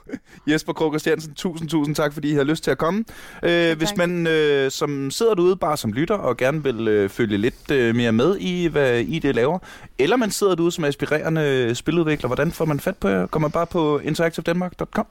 [0.48, 3.04] Jesper Krog Christiansen, tusind, tusind tak, fordi I har lyst til at komme.
[3.44, 7.38] Øh, hvis man øh, som sidder derude bare som lytter og gerne vil øh, følge
[7.38, 9.60] lidt øh, mere med i, hvad I det laver,
[10.00, 13.28] eller man sidder derude som aspirerende spiludvikler, hvordan får man fat på jer?
[13.28, 15.06] Kommer bare på interactivedenmark.com?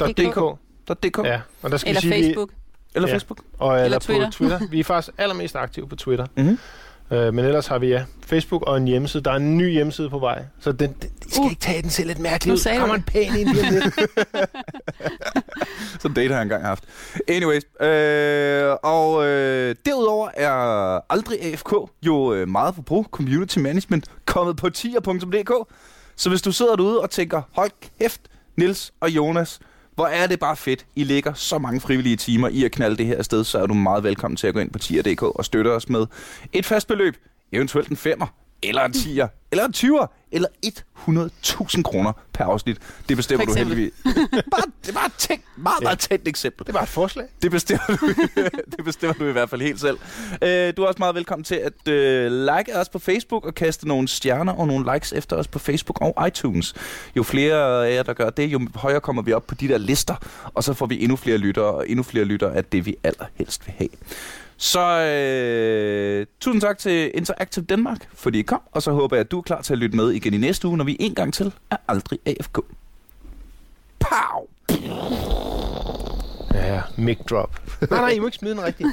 [0.00, 0.58] .dk.
[1.02, 1.18] .dk?
[1.24, 2.50] Ja, og der skal Eller vi sige, vi- Facebook.
[2.94, 3.14] Eller Ja.
[3.14, 3.38] Facebook?
[3.58, 4.30] Og eller, Eller på Twitter.
[4.30, 4.60] Twitter.
[4.70, 6.26] Vi er faktisk allermest aktive på Twitter.
[6.36, 6.58] Mhm.
[7.10, 9.22] Øh, men ellers har vi ja, Facebook og en hjemmeside.
[9.22, 10.44] Der er en ny hjemmeside på vej.
[10.60, 11.50] Så den, den, I skal Uh.
[11.50, 12.72] ikke tage den til lidt mærkeligt ud.
[12.72, 13.94] Der kommer en pæn ind lige om lidt.
[16.02, 16.84] Som date har jeg engang haft.
[17.28, 20.52] Anyways, øh, og øh, derudover er
[21.12, 21.72] Aldrig AFK
[22.06, 25.52] jo øh, meget på brug community management kommet på tier.dk.
[26.16, 28.20] Så hvis du sidder derude og tænker, hold kæft,
[28.56, 29.60] Nils og Jonas,
[29.96, 30.86] hvor er det bare fedt.
[30.96, 33.74] I lægger så mange frivillige timer i at knalde det her sted, så er du
[33.74, 36.06] meget velkommen til at gå ind på tier.dk og støtte os med
[36.52, 37.16] et fast beløb,
[37.52, 38.26] eventuelt en femmer,
[38.62, 40.48] eller en 10'er, eller en 20'er, eller
[41.08, 42.78] 100.000 kroner per afsnit.
[43.08, 43.92] Det bestemmer du heldigvis.
[44.04, 46.66] bare, det er bare et tænkt, meget, meget tænkt eksempel.
[46.66, 47.26] Det var et forslag.
[47.42, 48.08] Det bestemmer du,
[48.76, 49.98] det bestemmer du i hvert fald helt selv.
[50.42, 53.88] Øh, du er også meget velkommen til at øh, like os på Facebook og kaste
[53.88, 56.74] nogle stjerner og nogle likes efter os på Facebook og iTunes.
[57.16, 59.78] Jo flere af jer, der gør det, jo højere kommer vi op på de der
[59.78, 60.14] lister,
[60.54, 63.66] og så får vi endnu flere lyttere, og endnu flere lyttere af det, vi allerhelst
[63.66, 63.88] vil have.
[64.58, 69.30] Så øh, tusind tak til Interactive Danmark, fordi I kom, og så håber jeg, at
[69.30, 71.34] du er klar til at lytte med igen i næste uge, når vi en gang
[71.34, 72.58] til er aldrig AFK.
[73.98, 74.46] Pow!
[76.54, 77.60] Ja, mic drop.
[77.90, 78.88] nej, nej, I må ikke smide den rigtigt.